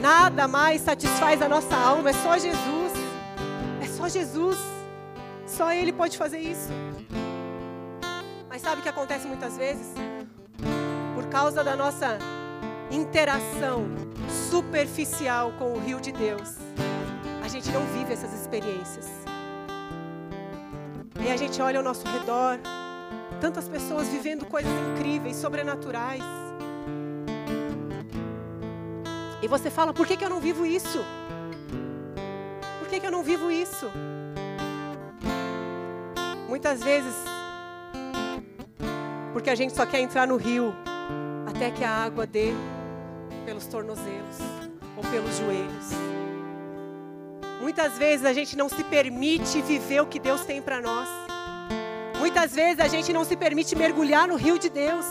[0.00, 2.92] nada mais satisfaz a nossa alma, é só Jesus.
[3.82, 4.56] É só Jesus.
[5.46, 6.70] Só Ele pode fazer isso.
[8.48, 9.92] Mas sabe o que acontece muitas vezes?
[11.14, 12.18] Por causa da nossa
[12.90, 13.84] interação
[14.50, 16.54] superficial com o rio de Deus,
[17.44, 19.27] a gente não vive essas experiências.
[21.24, 22.58] E a gente olha ao nosso redor,
[23.40, 26.22] tantas pessoas vivendo coisas incríveis, sobrenaturais.
[29.42, 31.04] E você fala, por que, que eu não vivo isso?
[32.78, 33.90] Por que, que eu não vivo isso?
[36.48, 37.14] Muitas vezes,
[39.32, 40.74] porque a gente só quer entrar no rio
[41.46, 42.52] até que a água dê
[43.44, 44.38] pelos tornozelos
[44.96, 46.17] ou pelos joelhos.
[47.60, 51.08] Muitas vezes a gente não se permite viver o que Deus tem para nós.
[52.18, 55.06] Muitas vezes a gente não se permite mergulhar no rio de Deus.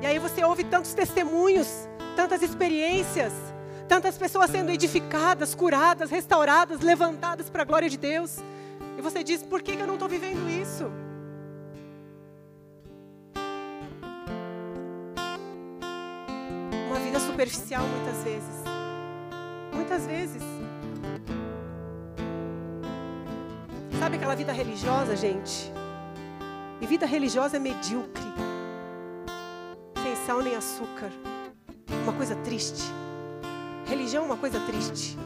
[0.00, 3.32] E aí você ouve tantos testemunhos, tantas experiências,
[3.88, 8.38] tantas pessoas sendo edificadas, curadas, restauradas, levantadas para a glória de Deus.
[8.98, 10.90] E você diz: por que, que eu não estou vivendo isso?
[17.14, 18.73] vida superficial muitas vezes.
[19.84, 20.42] Muitas vezes.
[23.98, 25.70] Sabe aquela vida religiosa, gente?
[26.80, 28.24] E vida religiosa é medíocre.
[30.02, 31.10] Sem sal nem açúcar.
[32.02, 32.82] Uma coisa triste.
[33.84, 35.18] Religião é uma coisa triste.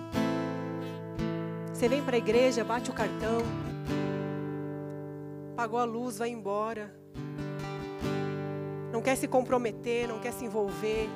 [1.72, 3.42] Você vem para a igreja, bate o cartão,
[5.54, 6.92] pagou a luz, vai embora.
[8.92, 11.08] Não quer se comprometer, não quer se envolver.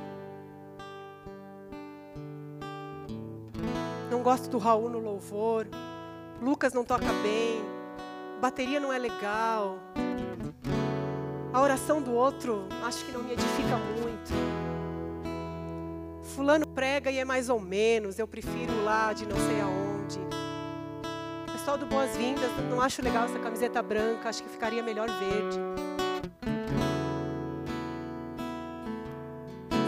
[4.23, 5.67] Não gosto do Raul no louvor.
[6.41, 7.61] Lucas não toca bem.
[8.41, 9.81] Bateria não é legal.
[11.53, 14.33] A oração do outro acho que não me edifica muito.
[16.23, 18.17] Fulano prega e é mais ou menos.
[18.17, 20.21] Eu prefiro lá de não sei aonde.
[21.51, 24.29] Pessoal do Boas-Vindas, não acho legal essa camiseta branca.
[24.29, 25.59] Acho que ficaria melhor verde.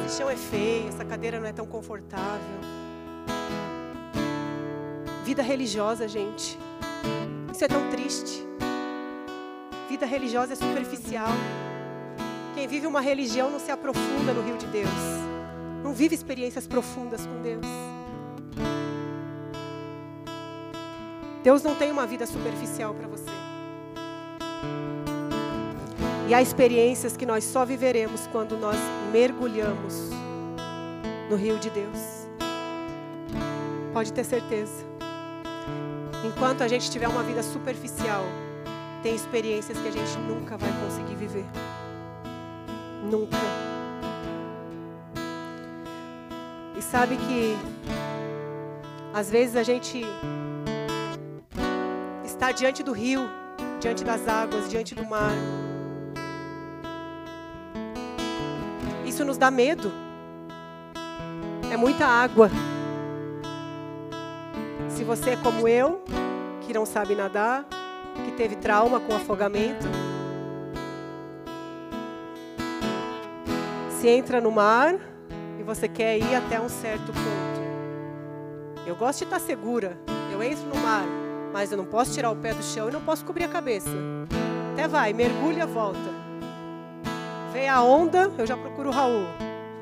[0.04, 2.73] Esse chão é feio, essa cadeira não é tão confortável.
[5.24, 6.58] Vida religiosa, gente.
[7.50, 8.46] Isso é tão triste.
[9.88, 11.30] Vida religiosa é superficial.
[12.54, 14.90] Quem vive uma religião não se aprofunda no rio de Deus.
[15.82, 17.64] Não vive experiências profundas com Deus.
[21.42, 23.30] Deus não tem uma vida superficial para você.
[26.28, 28.76] E há experiências que nós só viveremos quando nós
[29.10, 29.94] mergulhamos
[31.30, 32.28] no rio de Deus.
[33.92, 34.93] Pode ter certeza.
[36.24, 38.24] Enquanto a gente tiver uma vida superficial,
[39.02, 41.44] tem experiências que a gente nunca vai conseguir viver.
[43.10, 43.36] Nunca.
[46.74, 47.54] E sabe que
[49.12, 50.02] às vezes a gente
[52.24, 53.28] está diante do rio,
[53.78, 55.32] diante das águas, diante do mar.
[59.04, 59.92] Isso nos dá medo.
[61.70, 62.50] É muita água.
[64.94, 66.02] Se você é como eu,
[66.60, 67.66] que não sabe nadar,
[68.24, 69.84] que teve trauma com afogamento,
[74.00, 74.94] se entra no mar
[75.58, 78.86] e você quer ir até um certo ponto.
[78.86, 79.98] Eu gosto de estar segura.
[80.32, 81.04] Eu entro no mar,
[81.52, 83.90] mas eu não posso tirar o pé do chão e não posso cobrir a cabeça.
[84.74, 85.98] Até vai, mergulha, volta.
[87.52, 89.26] Vem a onda, eu já procuro o Raul.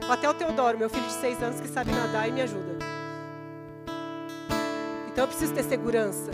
[0.06, 2.71] Ou até o Teodoro, meu filho de seis anos que sabe nadar e me ajuda.
[5.12, 6.30] Então eu preciso ter segurança.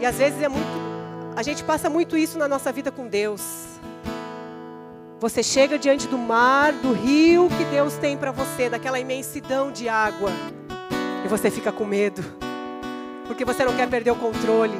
[0.00, 0.86] E às vezes é muito.
[1.36, 3.66] A gente passa muito isso na nossa vida com Deus.
[5.18, 9.88] Você chega diante do mar, do rio que Deus tem para você, daquela imensidão de
[9.88, 10.30] água.
[11.24, 12.22] E você fica com medo.
[13.26, 14.78] Porque você não quer perder o controle.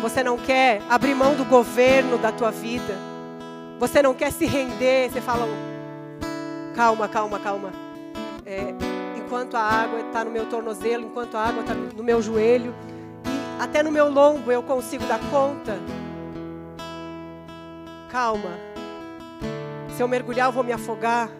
[0.00, 2.96] Você não quer abrir mão do governo da tua vida.
[3.78, 5.10] Você não quer se render.
[5.10, 5.46] Você fala,
[6.74, 7.72] calma, calma, calma.
[8.44, 8.74] É,
[9.32, 12.74] enquanto a água está no meu tornozelo, enquanto a água está no meu joelho,
[13.24, 15.78] e até no meu lombo eu consigo dar conta.
[18.10, 18.50] Calma.
[19.96, 21.30] Se eu mergulhar, eu vou me afogar.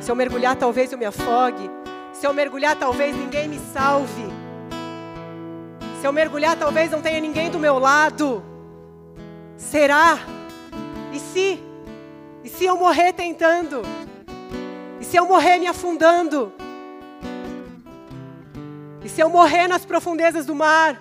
[0.00, 1.68] Se eu mergulhar, talvez eu me afogue.
[2.12, 4.28] Se eu mergulhar, talvez ninguém me salve.
[6.00, 8.44] Se eu mergulhar, talvez não tenha ninguém do meu lado.
[9.56, 10.20] Será?
[11.12, 11.60] E se?
[12.44, 13.82] E se eu morrer tentando?
[15.10, 16.52] Se eu morrer me afundando?
[19.04, 21.00] E se eu morrer nas profundezas do mar?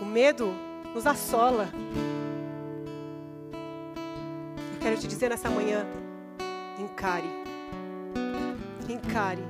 [0.00, 0.54] O medo
[0.94, 1.68] nos assola
[4.80, 5.86] quero te dizer nessa manhã:
[6.78, 7.28] encare.
[8.88, 9.42] Encare.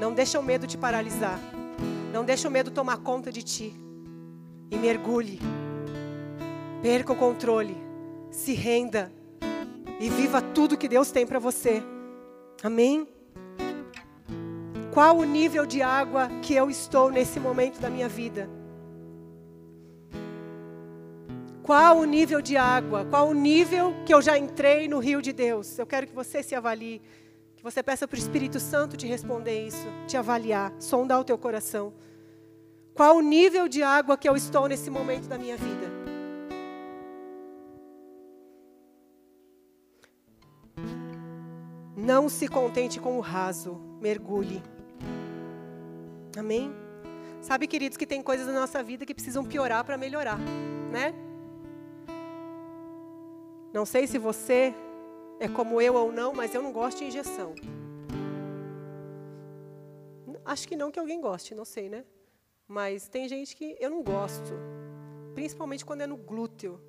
[0.00, 1.38] Não deixa o medo te paralisar.
[2.12, 3.74] Não deixa o medo tomar conta de ti.
[4.70, 5.40] E mergulhe.
[6.82, 7.76] Perca o controle.
[8.30, 9.10] Se renda.
[10.00, 11.82] E viva tudo que Deus tem para você.
[12.62, 13.06] Amém?
[14.92, 18.48] Qual o nível de água que eu estou nesse momento da minha vida?
[21.64, 23.04] Qual o nível de água?
[23.06, 25.78] Qual o nível que eu já entrei no rio de Deus?
[25.78, 27.00] Eu quero que você se avalie,
[27.56, 31.38] que você peça para o Espírito Santo te responder isso, te avaliar, sondar o teu
[31.38, 31.92] coração.
[32.92, 35.93] Qual o nível de água que eu estou nesse momento da minha vida?
[41.96, 44.62] Não se contente com o raso, mergulhe.
[46.36, 46.72] Amém?
[47.40, 50.38] Sabe, queridos, que tem coisas na nossa vida que precisam piorar para melhorar,
[50.90, 51.14] né?
[53.72, 54.74] Não sei se você
[55.38, 57.54] é como eu ou não, mas eu não gosto de injeção.
[60.44, 62.04] Acho que não que alguém goste, não sei, né?
[62.66, 64.52] Mas tem gente que eu não gosto.
[65.34, 66.80] Principalmente quando é no glúteo.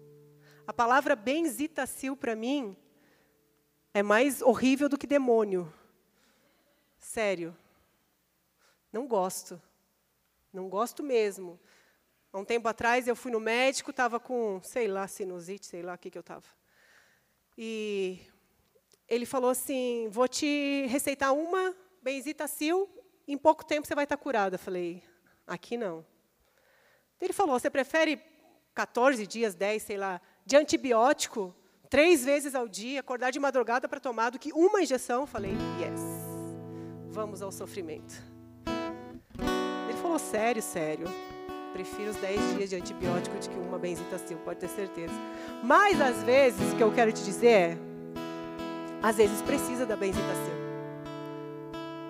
[0.67, 2.75] A palavra benzitacil para mim
[3.95, 5.73] é mais horrível do que demônio.
[6.99, 7.55] Sério.
[8.91, 9.61] Não gosto.
[10.51, 11.57] Não gosto mesmo.
[12.33, 15.93] Há um tempo atrás eu fui no médico, estava com, sei lá, sinusite, sei lá
[15.93, 16.43] o que, que eu estava.
[17.57, 18.19] E
[19.07, 22.89] ele falou assim: vou te receitar uma benzitacil,
[23.25, 24.55] em pouco tempo você vai estar curada.
[24.55, 25.05] Eu falei:
[25.47, 26.05] aqui não.
[27.21, 28.21] Ele falou: você prefere
[28.73, 31.55] 14 dias, 10, sei lá, de antibiótico,
[31.89, 35.25] três vezes ao dia, acordar de madrugada para tomar, do que uma injeção.
[35.25, 36.01] Falei, yes,
[37.09, 38.15] vamos ao sofrimento.
[39.89, 41.07] Ele falou, sério, sério.
[41.73, 45.13] Prefiro os 10 dias de antibiótico do que uma benzitacil, pode ter certeza.
[45.61, 47.77] Mas, às vezes, o que eu quero te dizer é,
[49.03, 50.55] às vezes precisa da benzitacil.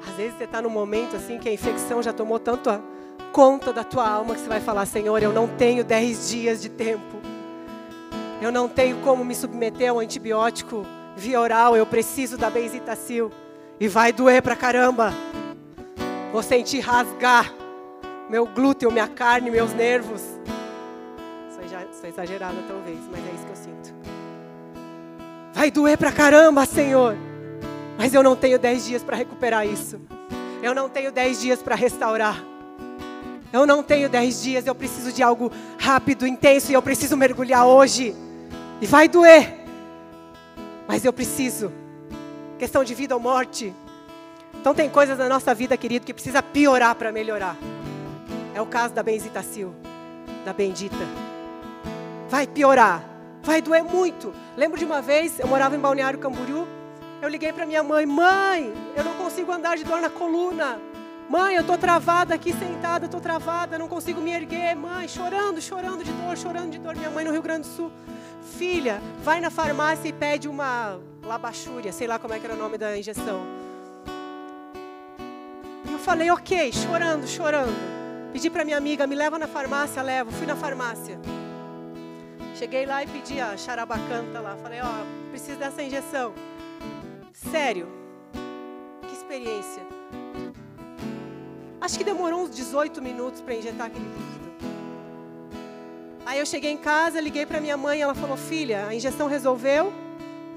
[0.08, 2.80] Às vezes você está num momento assim que a infecção já tomou tanto a
[3.34, 6.70] conta da tua alma que você vai falar, Senhor, eu não tenho 10 dias de
[6.70, 7.25] tempo
[8.42, 13.32] eu não tenho como me submeter a um antibiótico via oral, eu preciso da benzitacil.
[13.80, 15.14] E vai doer pra caramba.
[16.32, 17.54] Vou sentir rasgar
[18.30, 20.22] meu glúteo, minha carne, meus nervos.
[22.00, 23.96] Sou exagerada talvez, mas é isso que eu sinto.
[25.54, 27.16] Vai doer pra caramba, Senhor.
[27.98, 30.00] Mas eu não tenho dez dias para recuperar isso.
[30.62, 32.44] Eu não tenho dez dias para restaurar.
[33.56, 35.50] Eu não tenho dez dias, eu preciso de algo
[35.80, 38.14] rápido, intenso, e eu preciso mergulhar hoje.
[38.82, 39.62] E vai doer.
[40.86, 41.72] Mas eu preciso.
[42.60, 43.74] Questão de vida ou morte.
[44.60, 47.56] Então tem coisas na nossa vida, querido, que precisa piorar para melhorar.
[48.54, 49.74] É o caso da benzitacil,
[50.44, 51.08] da bendita.
[52.28, 53.06] Vai piorar.
[53.42, 54.34] Vai doer muito.
[54.58, 56.68] Lembro de uma vez, eu morava em Balneário Camboriú.
[57.22, 60.78] Eu liguei para minha mãe: Mãe, eu não consigo andar de dor na coluna.
[61.30, 64.76] Mãe, eu estou travada aqui sentada, estou travada, não consigo me erguer.
[64.76, 66.96] Mãe, chorando, chorando de dor, chorando de dor.
[66.96, 67.92] Minha mãe no Rio Grande do Sul.
[68.58, 72.58] Filha, vai na farmácia e pede uma labachúria, sei lá como é que era o
[72.58, 73.42] nome da injeção.
[75.84, 77.76] E eu falei, ok, chorando, chorando.
[78.32, 80.32] Pedi para minha amiga, me leva na farmácia, levo.
[80.32, 81.20] Fui na farmácia.
[82.56, 84.56] Cheguei lá e pedi a charabacanta lá.
[84.62, 86.34] Falei, ó, oh, preciso dessa injeção.
[87.34, 87.88] Sério,
[89.08, 89.85] que experiência.
[91.86, 94.46] Acho que demorou uns 18 minutos para injetar aquele líquido.
[96.26, 99.94] Aí eu cheguei em casa, liguei para minha mãe, ela falou: "Filha, a injeção resolveu?"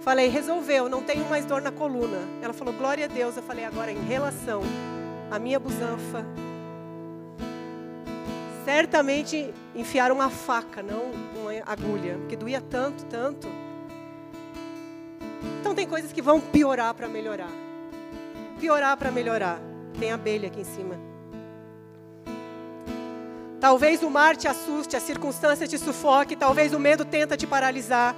[0.00, 2.16] Falei: "Resolveu, não tenho mais dor na coluna".
[2.40, 3.36] Ela falou: "Glória a Deus".
[3.36, 4.62] Eu falei: "Agora em relação
[5.30, 6.24] à minha busanfa,
[8.64, 13.46] certamente enfiaram uma faca, não uma agulha, porque doía tanto, tanto.
[15.60, 17.52] Então tem coisas que vão piorar para melhorar.
[18.58, 19.60] Piorar para melhorar.
[20.00, 21.07] Tem abelha aqui em cima.
[23.60, 28.14] Talvez o mar te assuste, a circunstância te sufoque, talvez o medo tenta te paralisar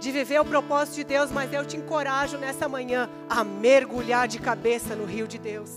[0.00, 4.38] de viver o propósito de Deus, mas eu te encorajo nessa manhã a mergulhar de
[4.38, 5.70] cabeça no rio de Deus.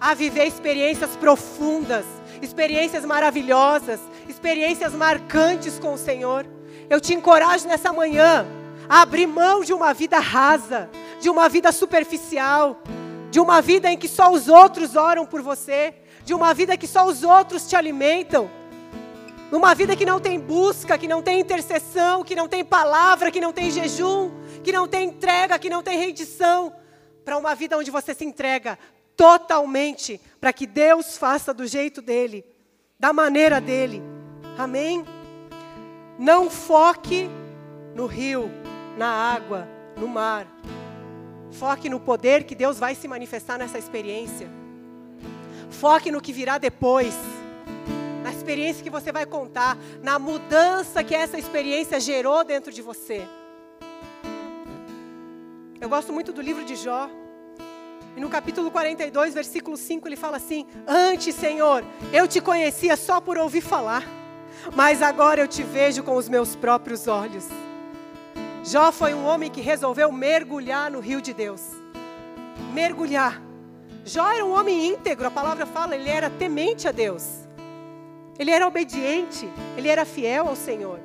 [0.00, 2.04] A viver experiências profundas,
[2.42, 6.44] experiências maravilhosas, experiências marcantes com o Senhor.
[6.90, 8.46] Eu te encorajo nessa manhã
[8.88, 12.82] a abrir mão de uma vida rasa, de uma vida superficial,
[13.30, 15.94] de uma vida em que só os outros oram por você,
[16.24, 18.50] de uma vida que só os outros te alimentam,
[19.50, 23.40] numa vida que não tem busca, que não tem intercessão, que não tem palavra, que
[23.40, 24.30] não tem jejum,
[24.62, 26.74] que não tem entrega, que não tem rendição,
[27.24, 28.78] para uma vida onde você se entrega
[29.16, 32.44] totalmente para que Deus faça do jeito dele,
[32.98, 34.02] da maneira dele.
[34.58, 35.04] Amém?
[36.18, 37.28] Não foque
[37.94, 38.50] no rio,
[38.96, 40.46] na água, no mar.
[41.52, 44.63] Foque no poder que Deus vai se manifestar nessa experiência.
[45.80, 47.14] Foque no que virá depois.
[48.22, 53.26] Na experiência que você vai contar, na mudança que essa experiência gerou dentro de você.
[55.80, 57.10] Eu gosto muito do livro de Jó.
[58.16, 63.20] E no capítulo 42, versículo 5, ele fala assim: Antes, Senhor, eu te conhecia só
[63.20, 64.04] por ouvir falar,
[64.74, 67.48] mas agora eu te vejo com os meus próprios olhos.
[68.64, 71.60] Jó foi um homem que resolveu mergulhar no rio de Deus.
[72.72, 73.42] Mergulhar.
[74.04, 77.24] Jó era um homem íntegro, a palavra fala, ele era temente a Deus.
[78.38, 81.00] Ele era obediente, ele era fiel ao Senhor.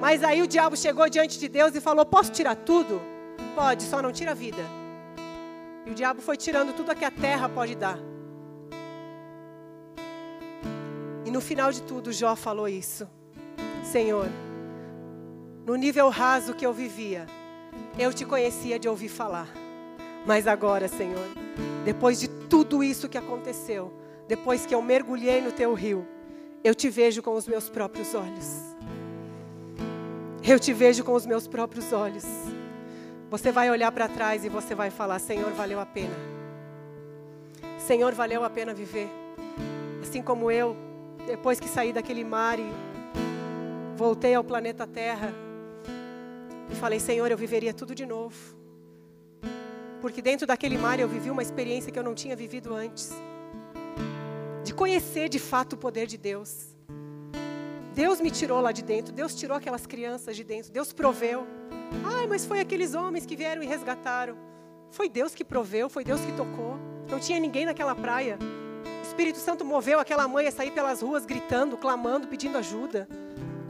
[0.00, 3.00] Mas aí o diabo chegou diante de Deus e falou: Posso tirar tudo?
[3.54, 4.62] Pode, só não tira a vida.
[5.86, 7.98] E o diabo foi tirando tudo que a terra pode dar.
[11.24, 13.08] E no final de tudo, Jó falou isso:
[13.82, 14.28] Senhor,
[15.64, 17.26] no nível raso que eu vivia,
[17.98, 19.48] eu te conhecia de ouvir falar.
[20.26, 21.26] Mas agora, Senhor,
[21.84, 23.92] depois de tudo isso que aconteceu,
[24.26, 26.06] depois que eu mergulhei no teu rio,
[26.62, 28.46] eu te vejo com os meus próprios olhos.
[30.44, 32.24] eu te vejo com os meus próprios olhos.
[33.30, 36.14] Você vai olhar para trás e você vai falar: Senhor, valeu a pena.
[37.78, 39.08] Senhor, valeu a pena viver.
[40.02, 40.76] Assim como eu,
[41.26, 42.70] depois que saí daquele mar e
[43.96, 45.32] voltei ao planeta Terra,
[46.70, 48.57] e falei: Senhor, eu viveria tudo de novo.
[50.00, 53.12] Porque dentro daquele mar eu vivi uma experiência que eu não tinha vivido antes.
[54.64, 56.76] De conhecer de fato o poder de Deus.
[57.94, 61.46] Deus me tirou lá de dentro, Deus tirou aquelas crianças de dentro, Deus proveu.
[62.04, 64.36] Ai, mas foi aqueles homens que vieram e resgataram.
[64.90, 66.76] Foi Deus que proveu, foi Deus que tocou.
[67.10, 68.38] Não tinha ninguém naquela praia.
[69.00, 73.08] O Espírito Santo moveu aquela mãe a sair pelas ruas gritando, clamando, pedindo ajuda.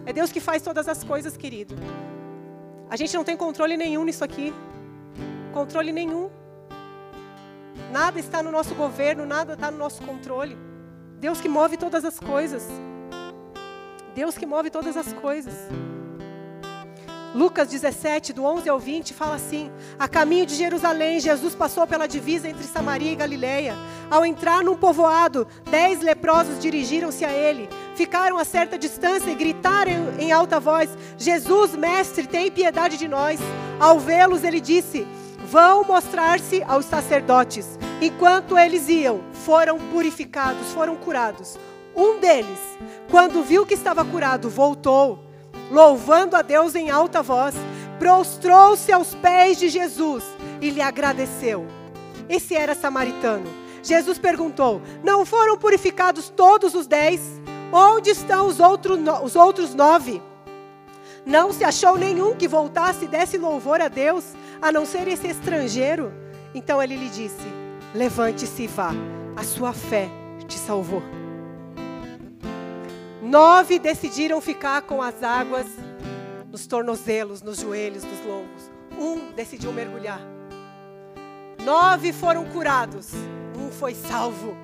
[0.04, 1.74] É Deus que faz todas as coisas, querido.
[2.90, 4.52] A gente não tem controle nenhum nisso aqui.
[5.58, 6.30] Controle nenhum.
[7.90, 10.56] Nada está no nosso governo, nada está no nosso controle.
[11.18, 12.64] Deus que move todas as coisas.
[14.14, 15.54] Deus que move todas as coisas.
[17.34, 19.68] Lucas 17, do 11 ao 20, fala assim:
[19.98, 23.74] A caminho de Jerusalém, Jesus passou pela divisa entre Samaria e Galileia.
[24.08, 27.68] Ao entrar num povoado, dez leprosos dirigiram-se a ele.
[27.96, 33.40] Ficaram a certa distância e gritaram em alta voz: Jesus, mestre, tem piedade de nós.
[33.80, 35.04] Ao vê-los, ele disse:
[35.50, 37.78] Vão mostrar-se aos sacerdotes.
[38.02, 41.56] Enquanto eles iam, foram purificados, foram curados.
[41.96, 42.58] Um deles,
[43.10, 45.24] quando viu que estava curado, voltou,
[45.70, 47.54] louvando a Deus em alta voz,
[47.98, 50.22] prostrou-se aos pés de Jesus
[50.60, 51.66] e lhe agradeceu.
[52.28, 53.50] Esse era samaritano.
[53.82, 57.22] Jesus perguntou: Não foram purificados todos os dez?
[57.72, 60.22] Onde estão os, outro, os outros nove?
[61.24, 64.24] Não se achou nenhum que voltasse e desse louvor a Deus,
[64.60, 66.12] a não ser esse estrangeiro?
[66.54, 67.46] Então ele lhe disse:
[67.94, 68.92] Levante-se e vá,
[69.36, 70.08] a sua fé
[70.46, 71.02] te salvou.
[73.22, 75.66] Nove decidiram ficar com as águas
[76.50, 78.70] nos tornozelos, nos joelhos, nos lombos.
[78.98, 80.20] Um decidiu mergulhar.
[81.62, 83.12] Nove foram curados.
[83.56, 84.56] Um foi salvo.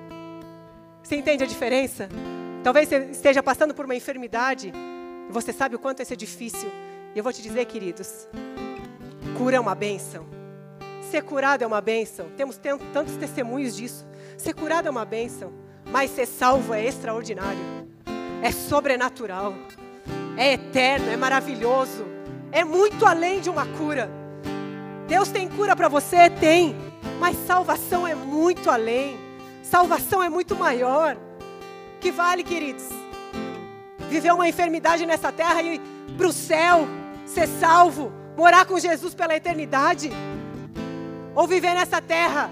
[1.03, 2.09] Você entende a diferença?
[2.63, 4.73] Talvez você esteja passando por uma enfermidade.
[5.29, 6.69] E você sabe o quanto isso é difícil.
[7.13, 8.27] E eu vou te dizer, queridos:
[9.37, 10.25] cura é uma bênção.
[11.11, 12.27] Ser curado é uma bênção.
[12.35, 14.07] Temos tantos testemunhos disso.
[14.37, 15.53] Ser curado é uma bênção.
[15.91, 17.85] Mas ser salvo é extraordinário
[18.45, 19.55] é sobrenatural,
[20.37, 22.05] é eterno, é maravilhoso,
[22.51, 24.07] é muito além de uma cura.
[25.07, 26.29] Deus tem cura para você?
[26.29, 26.75] Tem,
[27.19, 29.17] mas salvação é muito além,
[29.63, 31.17] salvação é muito maior.
[31.99, 32.85] Que vale, queridos?
[34.09, 35.81] Viver uma enfermidade nessa terra e
[36.15, 36.87] para o céu,
[37.25, 40.11] ser salvo, morar com Jesus pela eternidade?
[41.33, 42.49] Ou viver nessa terra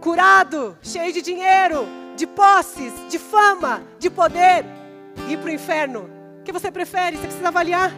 [0.00, 4.64] curado, cheio de dinheiro, de posses, de fama, de poder,
[5.28, 6.10] ir para o inferno?
[6.40, 7.16] O que você prefere?
[7.16, 7.92] Você precisa avaliar.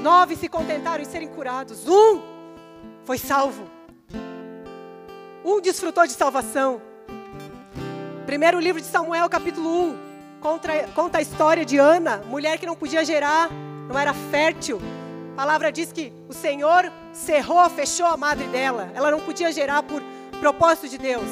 [0.00, 1.88] Nove se contentaram em serem curados.
[1.88, 2.20] Um
[3.04, 3.68] foi salvo.
[5.44, 6.80] Um desfrutou de salvação.
[8.26, 9.98] Primeiro livro de Samuel, capítulo 1,
[10.40, 13.50] conta, conta a história de Ana, mulher que não podia gerar,
[13.88, 14.80] não era fértil.
[15.32, 18.90] A palavra diz que o Senhor cerrou, fechou a madre dela.
[18.94, 20.02] Ela não podia gerar por
[20.40, 21.28] propósito de Deus.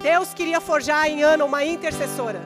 [0.00, 2.40] Deus queria forjar em Ana uma intercessora.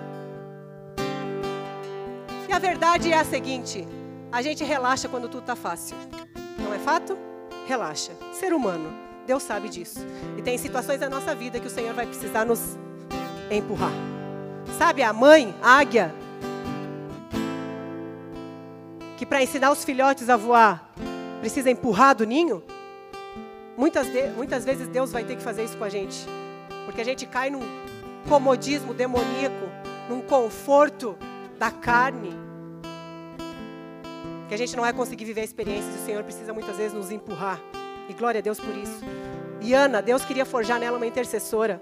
[2.48, 3.86] E a verdade é a seguinte:
[4.30, 5.96] a gente relaxa quando tudo está fácil.
[6.58, 7.16] Não é fato?
[7.66, 8.12] Relaxa.
[8.32, 8.92] Ser humano.
[9.26, 10.00] Deus sabe disso.
[10.36, 12.76] E tem situações da nossa vida que o Senhor vai precisar nos
[13.50, 13.92] empurrar.
[14.78, 16.14] Sabe a mãe, a águia,
[19.22, 20.92] que para ensinar os filhotes a voar
[21.38, 22.60] precisa empurrar do ninho?
[23.76, 26.26] Muitas, de, muitas vezes Deus vai ter que fazer isso com a gente.
[26.84, 27.60] Porque a gente cai num
[28.28, 29.64] comodismo demoníaco,
[30.10, 31.16] num conforto
[31.56, 32.32] da carne.
[34.48, 36.92] Que a gente não vai conseguir viver a experiência e o Senhor precisa muitas vezes
[36.92, 37.60] nos empurrar.
[38.08, 39.04] E glória a Deus por isso.
[39.60, 41.80] E Ana, Deus queria forjar nela uma intercessora.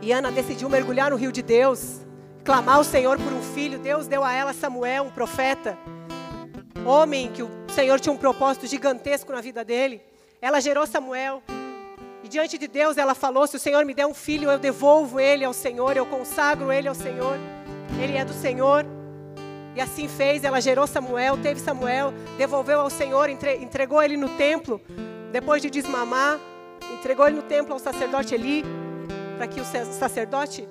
[0.00, 2.06] E Ana decidiu mergulhar no rio de Deus,
[2.50, 3.78] clamar ao Senhor por um filho.
[3.78, 5.78] Deus deu a ela Samuel, um profeta,
[6.84, 10.02] homem que o Senhor tinha um propósito gigantesco na vida dele.
[10.42, 11.40] Ela gerou Samuel
[12.30, 15.44] diante de Deus ela falou: Se o Senhor me der um filho, eu devolvo ele
[15.44, 17.36] ao Senhor, eu consagro ele ao Senhor.
[18.02, 18.84] Ele é do Senhor.
[19.76, 24.80] E assim fez, ela gerou Samuel, teve Samuel, devolveu ao Senhor, entregou ele no templo,
[25.30, 26.40] depois de desmamar,
[26.92, 28.64] entregou ele no templo ao sacerdote Eli,
[29.36, 30.68] para que o sacerdote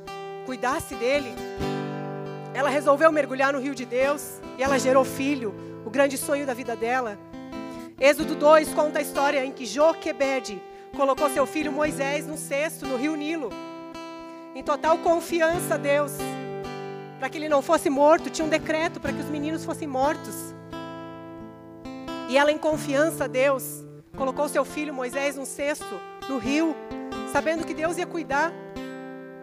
[0.49, 1.35] cuidasse dele.
[2.55, 5.53] Ela resolveu mergulhar no rio de Deus e ela gerou filho,
[5.85, 7.19] o grande sonho da vida dela.
[7.99, 10.59] Êxodo 2 conta a história em que Joquebede
[10.97, 13.51] colocou seu filho Moisés no cesto, no rio Nilo,
[14.55, 16.13] em total confiança a Deus,
[17.19, 20.33] para que ele não fosse morto, tinha um decreto para que os meninos fossem mortos.
[22.27, 23.85] E ela, em confiança a Deus,
[24.17, 26.75] colocou seu filho Moisés num cesto no rio,
[27.31, 28.51] sabendo que Deus ia cuidar.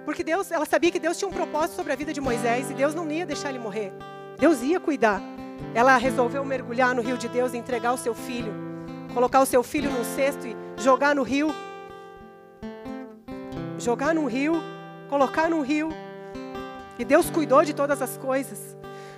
[0.07, 2.75] Porque Deus, ela sabia que Deus tinha um propósito sobre a vida de Moisés e
[2.75, 3.93] Deus não ia deixar ele morrer.
[4.39, 5.21] Deus ia cuidar.
[5.75, 8.55] Ela resolveu mergulhar no rio de Deus e entregar o seu filho,
[9.13, 11.53] colocar o seu filho num cesto e jogar no rio.
[13.81, 14.63] Jogar no rio,
[15.09, 15.89] colocar no rio.
[17.01, 18.77] E Deus cuidou de todas as coisas.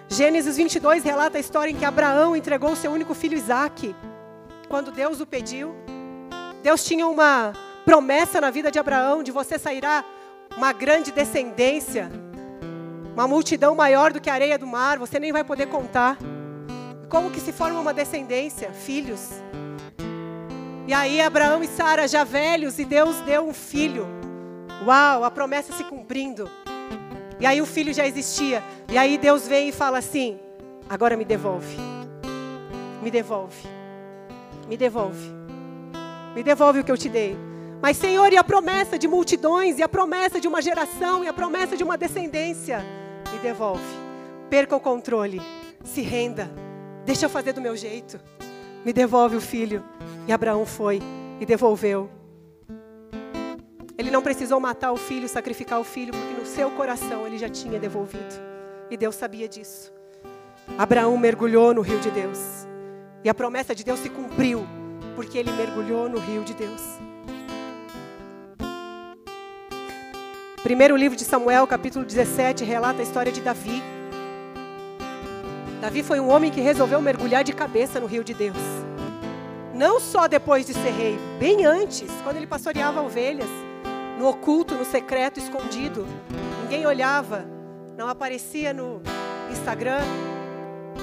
[0.08, 3.94] Gênesis 22 relata a história em que Abraão entregou o seu único filho Isaque,
[4.70, 5.74] quando Deus o pediu.
[6.62, 7.52] Deus tinha uma
[7.84, 10.02] promessa na vida de Abraão de você sairá
[10.58, 12.10] uma grande descendência,
[13.14, 16.18] uma multidão maior do que a areia do mar, você nem vai poder contar.
[17.08, 18.72] Como que se forma uma descendência?
[18.72, 19.30] Filhos.
[20.84, 24.04] E aí Abraão e Sara já velhos e Deus deu um filho.
[24.84, 26.50] Uau, a promessa se cumprindo.
[27.38, 28.60] E aí o filho já existia.
[28.90, 30.40] E aí Deus vem e fala assim:
[30.88, 31.76] agora me devolve.
[33.00, 33.62] Me devolve.
[34.68, 35.30] Me devolve.
[36.34, 37.47] Me devolve o que eu te dei.
[37.80, 41.32] Mas, Senhor, e a promessa de multidões, e a promessa de uma geração, e a
[41.32, 42.84] promessa de uma descendência?
[43.32, 43.84] Me devolve.
[44.50, 45.40] Perca o controle.
[45.84, 46.50] Se renda.
[47.04, 48.20] Deixa eu fazer do meu jeito.
[48.84, 49.84] Me devolve o filho.
[50.26, 51.00] E Abraão foi
[51.40, 52.10] e devolveu.
[53.96, 57.48] Ele não precisou matar o filho, sacrificar o filho, porque no seu coração ele já
[57.48, 58.34] tinha devolvido.
[58.90, 59.92] E Deus sabia disso.
[60.76, 62.38] Abraão mergulhou no rio de Deus.
[63.22, 64.66] E a promessa de Deus se cumpriu,
[65.14, 66.80] porque ele mergulhou no rio de Deus.
[70.62, 73.80] Primeiro livro de Samuel, capítulo 17, relata a história de Davi.
[75.80, 78.56] Davi foi um homem que resolveu mergulhar de cabeça no rio de Deus.
[79.72, 83.48] Não só depois de ser rei, bem antes, quando ele pastoreava ovelhas
[84.18, 86.04] no oculto, no secreto, escondido.
[86.62, 87.46] Ninguém olhava,
[87.96, 89.00] não aparecia no
[89.52, 90.00] Instagram.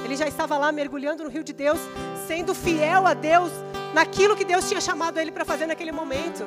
[0.03, 1.79] Ele já estava lá mergulhando no rio de Deus,
[2.27, 3.51] sendo fiel a Deus
[3.93, 6.45] naquilo que Deus tinha chamado ele para fazer naquele momento.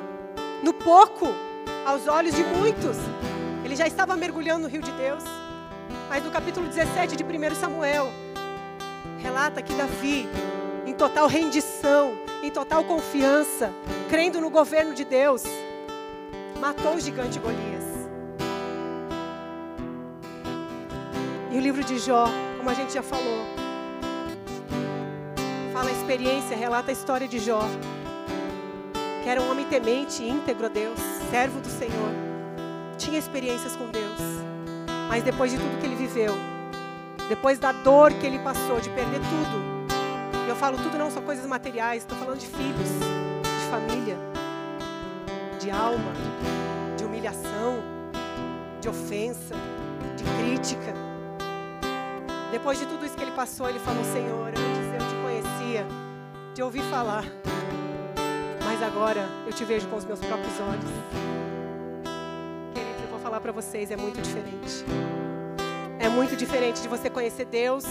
[0.61, 1.33] No pouco,
[1.85, 2.97] aos olhos de muitos.
[3.63, 5.23] Ele já estava mergulhando no rio de Deus.
[6.09, 8.11] Mas no capítulo 17 de 1 Samuel,
[9.19, 10.27] relata que Davi,
[10.85, 13.71] em total rendição, em total confiança,
[14.09, 15.43] crendo no governo de Deus,
[16.59, 17.83] matou o gigante Golias.
[21.51, 22.27] E o livro de Jó,
[22.57, 23.45] como a gente já falou,
[25.73, 27.61] fala a experiência, relata a história de Jó,
[29.23, 32.11] que era um homem temente, íntegro a Deus, servo do Senhor,
[32.97, 34.19] tinha experiências com Deus,
[35.07, 36.33] mas depois de tudo que ele viveu,
[37.27, 41.21] depois da dor que ele passou, de perder tudo, e eu falo tudo não só
[41.21, 42.89] coisas materiais, estou falando de filhos,
[43.43, 44.17] de família,
[45.59, 46.13] de alma,
[46.97, 47.83] de humilhação,
[48.81, 49.55] de ofensa,
[50.15, 50.93] de crítica.
[52.51, 55.85] Depois de tudo isso que ele passou, ele falou: Senhor, antes eu te conhecia,
[56.55, 57.25] de ouvir falar,
[58.79, 60.89] mas agora eu te vejo com os meus próprios olhos.
[62.73, 64.85] Queridos, eu vou falar para vocês: é muito diferente.
[65.99, 67.83] É muito diferente de você conhecer Deus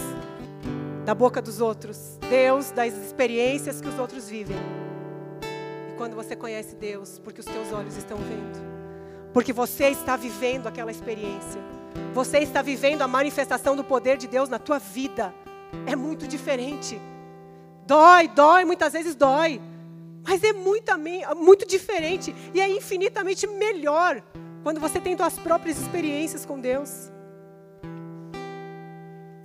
[1.05, 4.57] da boca dos outros, Deus das experiências que os outros vivem
[5.95, 8.59] quando você conhece Deus, porque os teus olhos estão vendo.
[9.31, 11.61] Porque você está vivendo aquela experiência.
[12.15, 15.35] Você está vivendo a manifestação do poder de Deus na tua vida.
[15.85, 16.99] É muito diferente.
[17.85, 19.61] Dói, dói, muitas vezes dói.
[20.29, 20.91] Mas é muito,
[21.35, 24.21] muito diferente e é infinitamente melhor
[24.61, 27.11] quando você tem suas próprias experiências com Deus.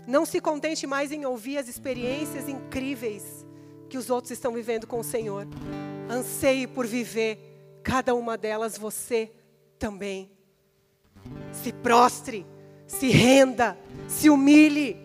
[0.06, 3.46] Não se contente mais em ouvir as experiências incríveis
[3.88, 5.48] que os outros estão vivendo com o Senhor
[6.10, 9.32] anseie por viver cada uma delas você
[9.78, 10.30] também.
[11.50, 12.44] Se prostre,
[12.86, 13.74] se renda,
[14.06, 14.98] se humilhe.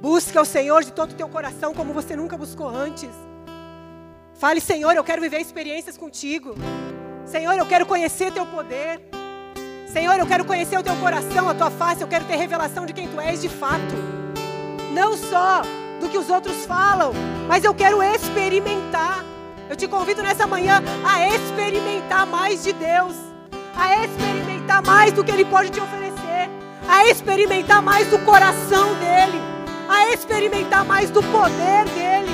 [0.00, 3.10] Busque ao Senhor de todo o teu coração como você nunca buscou antes.
[4.34, 6.54] Fale, Senhor, eu quero viver experiências contigo.
[7.24, 9.00] Senhor, eu quero conhecer teu poder.
[9.92, 12.92] Senhor, eu quero conhecer o teu coração, a tua face, eu quero ter revelação de
[12.92, 13.94] quem tu és de fato.
[14.92, 15.62] Não só
[16.00, 17.12] do que os outros falam,
[17.46, 19.24] mas eu quero experimentar.
[19.68, 23.14] Eu te convido nessa manhã a experimentar mais de Deus,
[23.76, 26.50] a experimentar mais do que Ele pode te oferecer,
[26.88, 29.40] a experimentar mais do coração dEle,
[29.88, 32.31] a experimentar mais do poder dEle,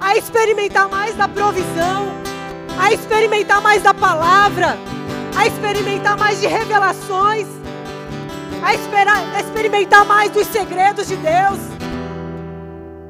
[0.00, 2.06] a experimentar mais da provisão,
[2.78, 4.78] a experimentar mais da palavra,
[5.36, 7.46] a experimentar mais de revelações,
[8.62, 11.58] a, esperar, a experimentar mais dos segredos de Deus.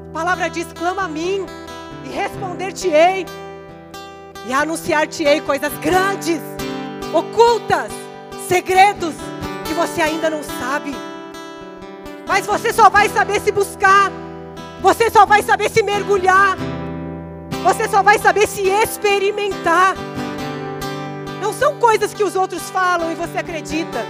[0.09, 1.45] A palavra diz: clama a mim
[2.05, 3.25] e responder-te-ei,
[4.45, 6.41] e anunciar-te-ei coisas grandes,
[7.13, 7.91] ocultas,
[8.47, 9.13] segredos
[9.65, 10.95] que você ainda não sabe.
[12.27, 14.11] Mas você só vai saber se buscar.
[14.81, 16.57] Você só vai saber se mergulhar.
[17.63, 19.95] Você só vai saber se experimentar.
[21.41, 24.05] Não são coisas que os outros falam e você acredita.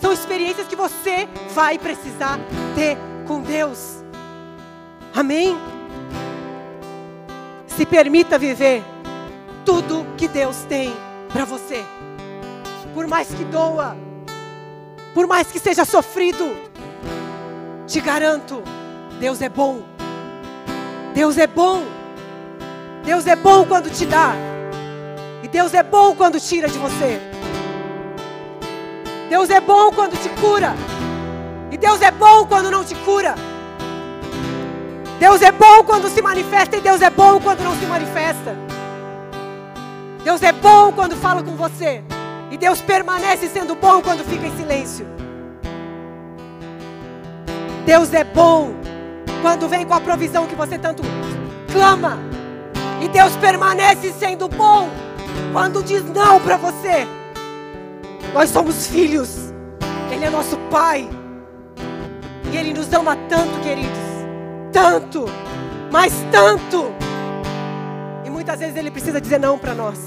[0.00, 2.38] São experiências que você vai precisar
[2.74, 2.96] ter
[3.26, 4.02] com Deus.
[5.14, 5.56] Amém?
[7.66, 8.82] Se permita viver
[9.64, 10.94] tudo que Deus tem
[11.32, 11.84] para você.
[12.94, 13.96] Por mais que doa,
[15.14, 16.56] por mais que seja sofrido,
[17.86, 18.62] te garanto,
[19.18, 19.82] Deus é bom.
[21.14, 21.99] Deus é bom.
[23.04, 24.34] Deus é bom quando te dá.
[25.42, 27.20] E Deus é bom quando tira de você.
[29.28, 30.74] Deus é bom quando te cura.
[31.70, 33.34] E Deus é bom quando não te cura.
[35.18, 38.56] Deus é bom quando se manifesta e Deus é bom quando não se manifesta.
[40.24, 42.02] Deus é bom quando fala com você.
[42.50, 45.06] E Deus permanece sendo bom quando fica em silêncio.
[47.86, 48.74] Deus é bom
[49.42, 51.02] quando vem com a provisão que você tanto
[51.72, 52.29] clama.
[53.00, 54.88] E Deus permanece sendo bom
[55.52, 57.06] quando diz não para você.
[58.32, 59.52] Nós somos filhos.
[60.10, 61.08] Ele é nosso pai.
[62.52, 63.98] E ele nos ama tanto, queridos.
[64.72, 65.24] Tanto.
[65.90, 66.92] Mas tanto.
[68.24, 69.98] E muitas vezes ele precisa dizer não para nós.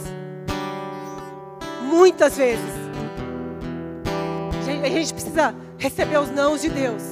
[1.81, 2.83] Muitas vezes.
[4.83, 7.03] A gente precisa receber os nãos de Deus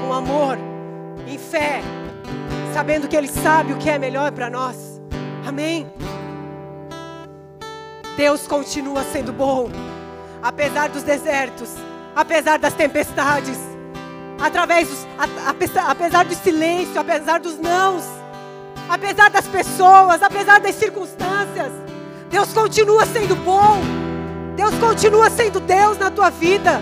[0.00, 0.58] com amor,
[1.26, 1.80] em fé,
[2.72, 4.89] sabendo que Ele sabe o que é melhor para nós.
[5.46, 5.90] Amém?
[8.16, 9.70] Deus continua sendo bom,
[10.42, 11.70] apesar dos desertos,
[12.14, 13.58] apesar das tempestades,
[14.40, 18.04] através dos, a, apesar do silêncio, apesar dos nãos,
[18.88, 21.72] apesar das pessoas, apesar das circunstâncias.
[22.30, 23.80] Deus continua sendo bom.
[24.56, 26.80] Deus continua sendo Deus na tua vida.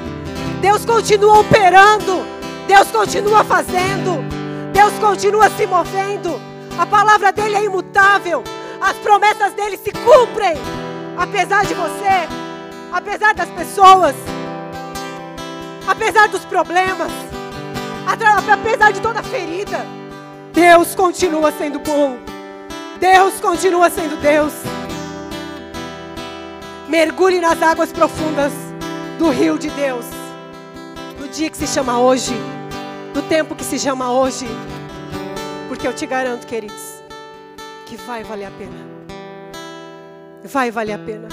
[0.61, 2.39] Deus continua operando.
[2.69, 4.23] Deus continua fazendo,
[4.75, 6.39] Deus continua se movendo,
[6.79, 8.45] a palavra dele é imutável,
[8.81, 10.57] as promessas dele se cumprem,
[11.17, 12.29] apesar de você,
[12.93, 14.15] apesar das pessoas,
[15.89, 17.11] apesar dos problemas,
[18.07, 19.85] apesar de toda ferida,
[20.53, 22.17] Deus continua sendo bom,
[23.01, 24.53] Deus continua sendo Deus.
[26.89, 28.53] Mergulhe nas águas profundas
[29.19, 30.07] do rio de Deus,
[31.21, 32.35] no dia que se chama hoje
[33.13, 34.47] do tempo que se chama hoje.
[35.69, 37.03] Porque eu te garanto, queridos,
[37.87, 38.89] que vai valer a pena.
[40.43, 41.29] Vai valer a pena.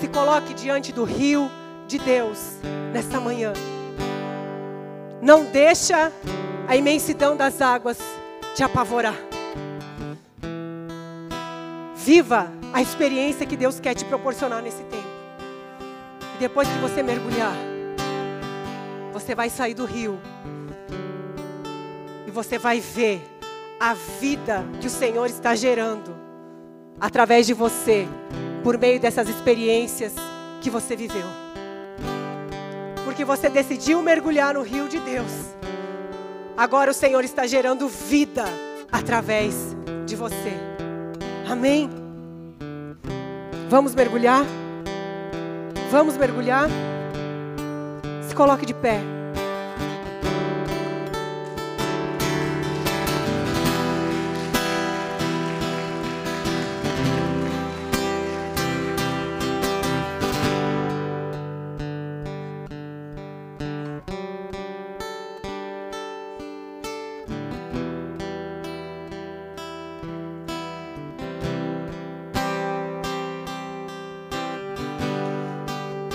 [0.00, 1.48] Se coloque diante do rio
[1.86, 2.58] de Deus
[2.92, 3.52] nesta manhã.
[5.22, 6.12] Não deixa
[6.66, 7.98] a imensidão das águas
[8.54, 9.16] te apavorar.
[11.94, 15.08] Viva a experiência que Deus quer te proporcionar nesse tempo.
[16.34, 17.54] E depois que você mergulhar,
[19.12, 20.18] você vai sair do rio
[22.34, 23.22] você vai ver
[23.78, 26.14] a vida que o Senhor está gerando
[27.00, 28.06] através de você,
[28.62, 30.14] por meio dessas experiências
[30.60, 31.26] que você viveu.
[33.04, 35.30] Porque você decidiu mergulhar no rio de Deus.
[36.56, 38.44] Agora o Senhor está gerando vida
[38.90, 39.54] através
[40.04, 40.52] de você.
[41.48, 41.88] Amém?
[43.68, 44.44] Vamos mergulhar?
[45.90, 46.68] Vamos mergulhar?
[48.28, 49.00] Se coloque de pé.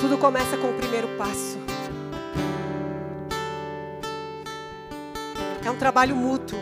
[0.09, 1.59] Tudo começa com o primeiro passo.
[5.63, 6.57] É um trabalho mútuo.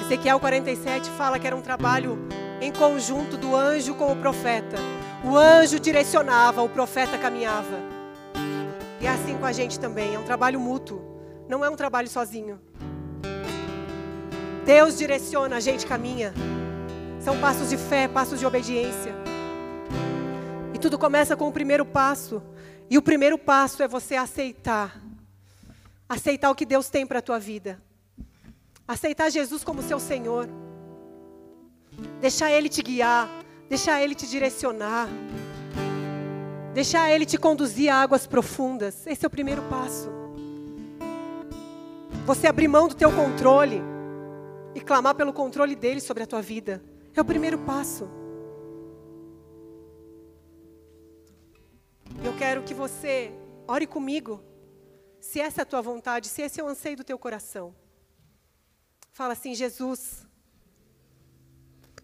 [0.00, 2.18] Ezequiel 47 fala que era um trabalho
[2.60, 4.78] em conjunto do anjo com o profeta.
[5.22, 7.78] O anjo direcionava, o profeta caminhava.
[9.00, 11.00] E é assim com a gente também, é um trabalho mútuo.
[11.48, 12.58] Não é um trabalho sozinho.
[14.66, 16.34] Deus direciona, a gente caminha.
[17.20, 19.27] São passos de fé, passos de obediência.
[20.78, 22.40] E tudo começa com o primeiro passo.
[22.88, 25.08] E o primeiro passo é você aceitar
[26.08, 27.78] Aceitar o que Deus tem para a tua vida.
[28.86, 30.48] Aceitar Jesus como seu Senhor.
[32.18, 33.28] Deixar Ele te guiar.
[33.68, 35.06] Deixar Ele te direcionar.
[36.72, 39.06] Deixar Ele te conduzir a águas profundas.
[39.06, 40.10] Esse é o primeiro passo.
[42.24, 43.82] Você abrir mão do teu controle
[44.74, 46.82] e clamar pelo controle dele sobre a tua vida.
[47.14, 48.08] É o primeiro passo.
[52.24, 53.30] Eu quero que você
[53.66, 54.42] ore comigo
[55.20, 57.74] Se essa é a tua vontade, se esse é o anseio do teu coração.
[59.12, 60.24] Fala assim: Jesus,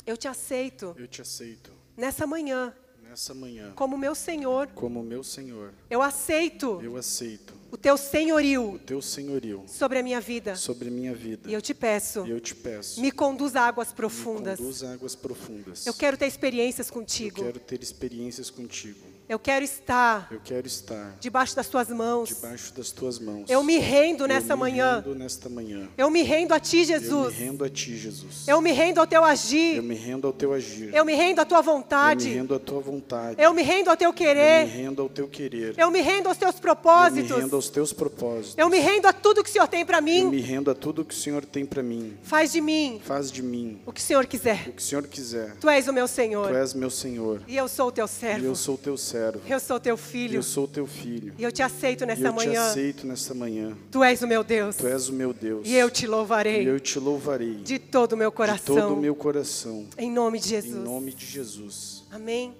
[0.07, 4.66] eu te aceito Eu te aceito nessa manhã nessa manhã como meu Senhor.
[4.69, 5.73] como meu Senhor.
[5.89, 10.57] Eu aceito Eu aceito o teu o senhorio teu senhorio sobre a minha vida.
[10.57, 11.49] sobre minha vida.
[11.49, 14.59] E eu te peço, eu te peço, me conduz a águas me profundas.
[14.59, 15.86] conduz a águas profundas.
[15.86, 17.43] Eu quero ter experiências Eu contigo.
[17.45, 19.14] quero ter experiências contigo.
[19.26, 22.28] Eu quero estar Eu quero estar debaixo das tuas mãos.
[22.28, 23.48] debaixo das tuas mãos.
[23.48, 24.96] Eu me rendo Eu nessa me manhã.
[24.96, 25.88] rendo nesta manhã.
[25.96, 27.34] Eu me rendo a ti, Eu Jesus.
[27.38, 28.46] me rendo a ti, Jesus.
[28.46, 29.80] Eu me rendo ao teu Eu agir.
[29.82, 30.94] me rendo ao teu agir.
[30.94, 32.28] Eu me rendo à tua Eu me vontade.
[32.28, 33.40] rendo à tua vontade.
[33.42, 34.66] Eu me rendo ao teu Eu me querer.
[34.66, 35.74] rendo ao teu querer.
[35.78, 37.30] Eu me rendo aos teus Eu me propósitos.
[37.38, 38.59] rendo aos teus propósitos.
[38.59, 40.24] Eu me rendo a tudo que o Senhor tem para Eu mim.
[40.26, 42.14] me rendo a tudo que o Senhor tem para mim.
[42.22, 44.64] Faz de mim Faz de mim o que o Senhor o quiser.
[44.70, 45.56] que o Senhor quiser.
[45.56, 46.55] Tu és o meu Tu Senhor.
[46.55, 47.40] és meu Senhor.
[47.48, 48.44] E eu sou o teu E servo.
[48.44, 49.14] eu sou teu servo.
[49.49, 50.35] Eu sou teu E filho.
[50.36, 51.35] eu sou teu filho.
[51.39, 52.66] E eu te aceito E nessa eu te manhã.
[52.69, 53.77] aceito nesta manhã.
[53.91, 54.77] Tu és o meu Deus.
[54.77, 55.66] Tu és o meu Deus.
[55.66, 58.47] E eu te E louvarei eu te louvarei de todo o meu de todo o
[58.47, 58.97] coração.
[58.97, 59.86] meu coração.
[59.97, 60.85] Em nome de Em Jesus.
[60.85, 62.05] nome de Jesus.
[62.11, 62.55] Amém.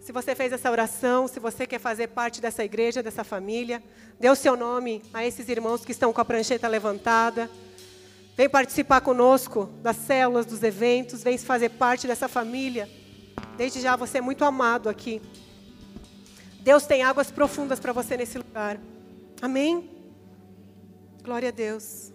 [0.00, 3.80] Se você fez essa oração, se você quer fazer parte dessa igreja, dessa família,
[4.18, 7.48] dê o seu nome a esses irmãos que estão com a prancheta levantada.
[8.36, 12.88] Vem participar conosco das células, dos eventos, vem fazer parte dessa família.
[13.56, 15.20] Desde já você é muito amado aqui.
[16.62, 18.78] Deus tem águas profundas para você nesse lugar.
[19.40, 19.90] Amém?
[21.24, 22.11] Glória a Deus.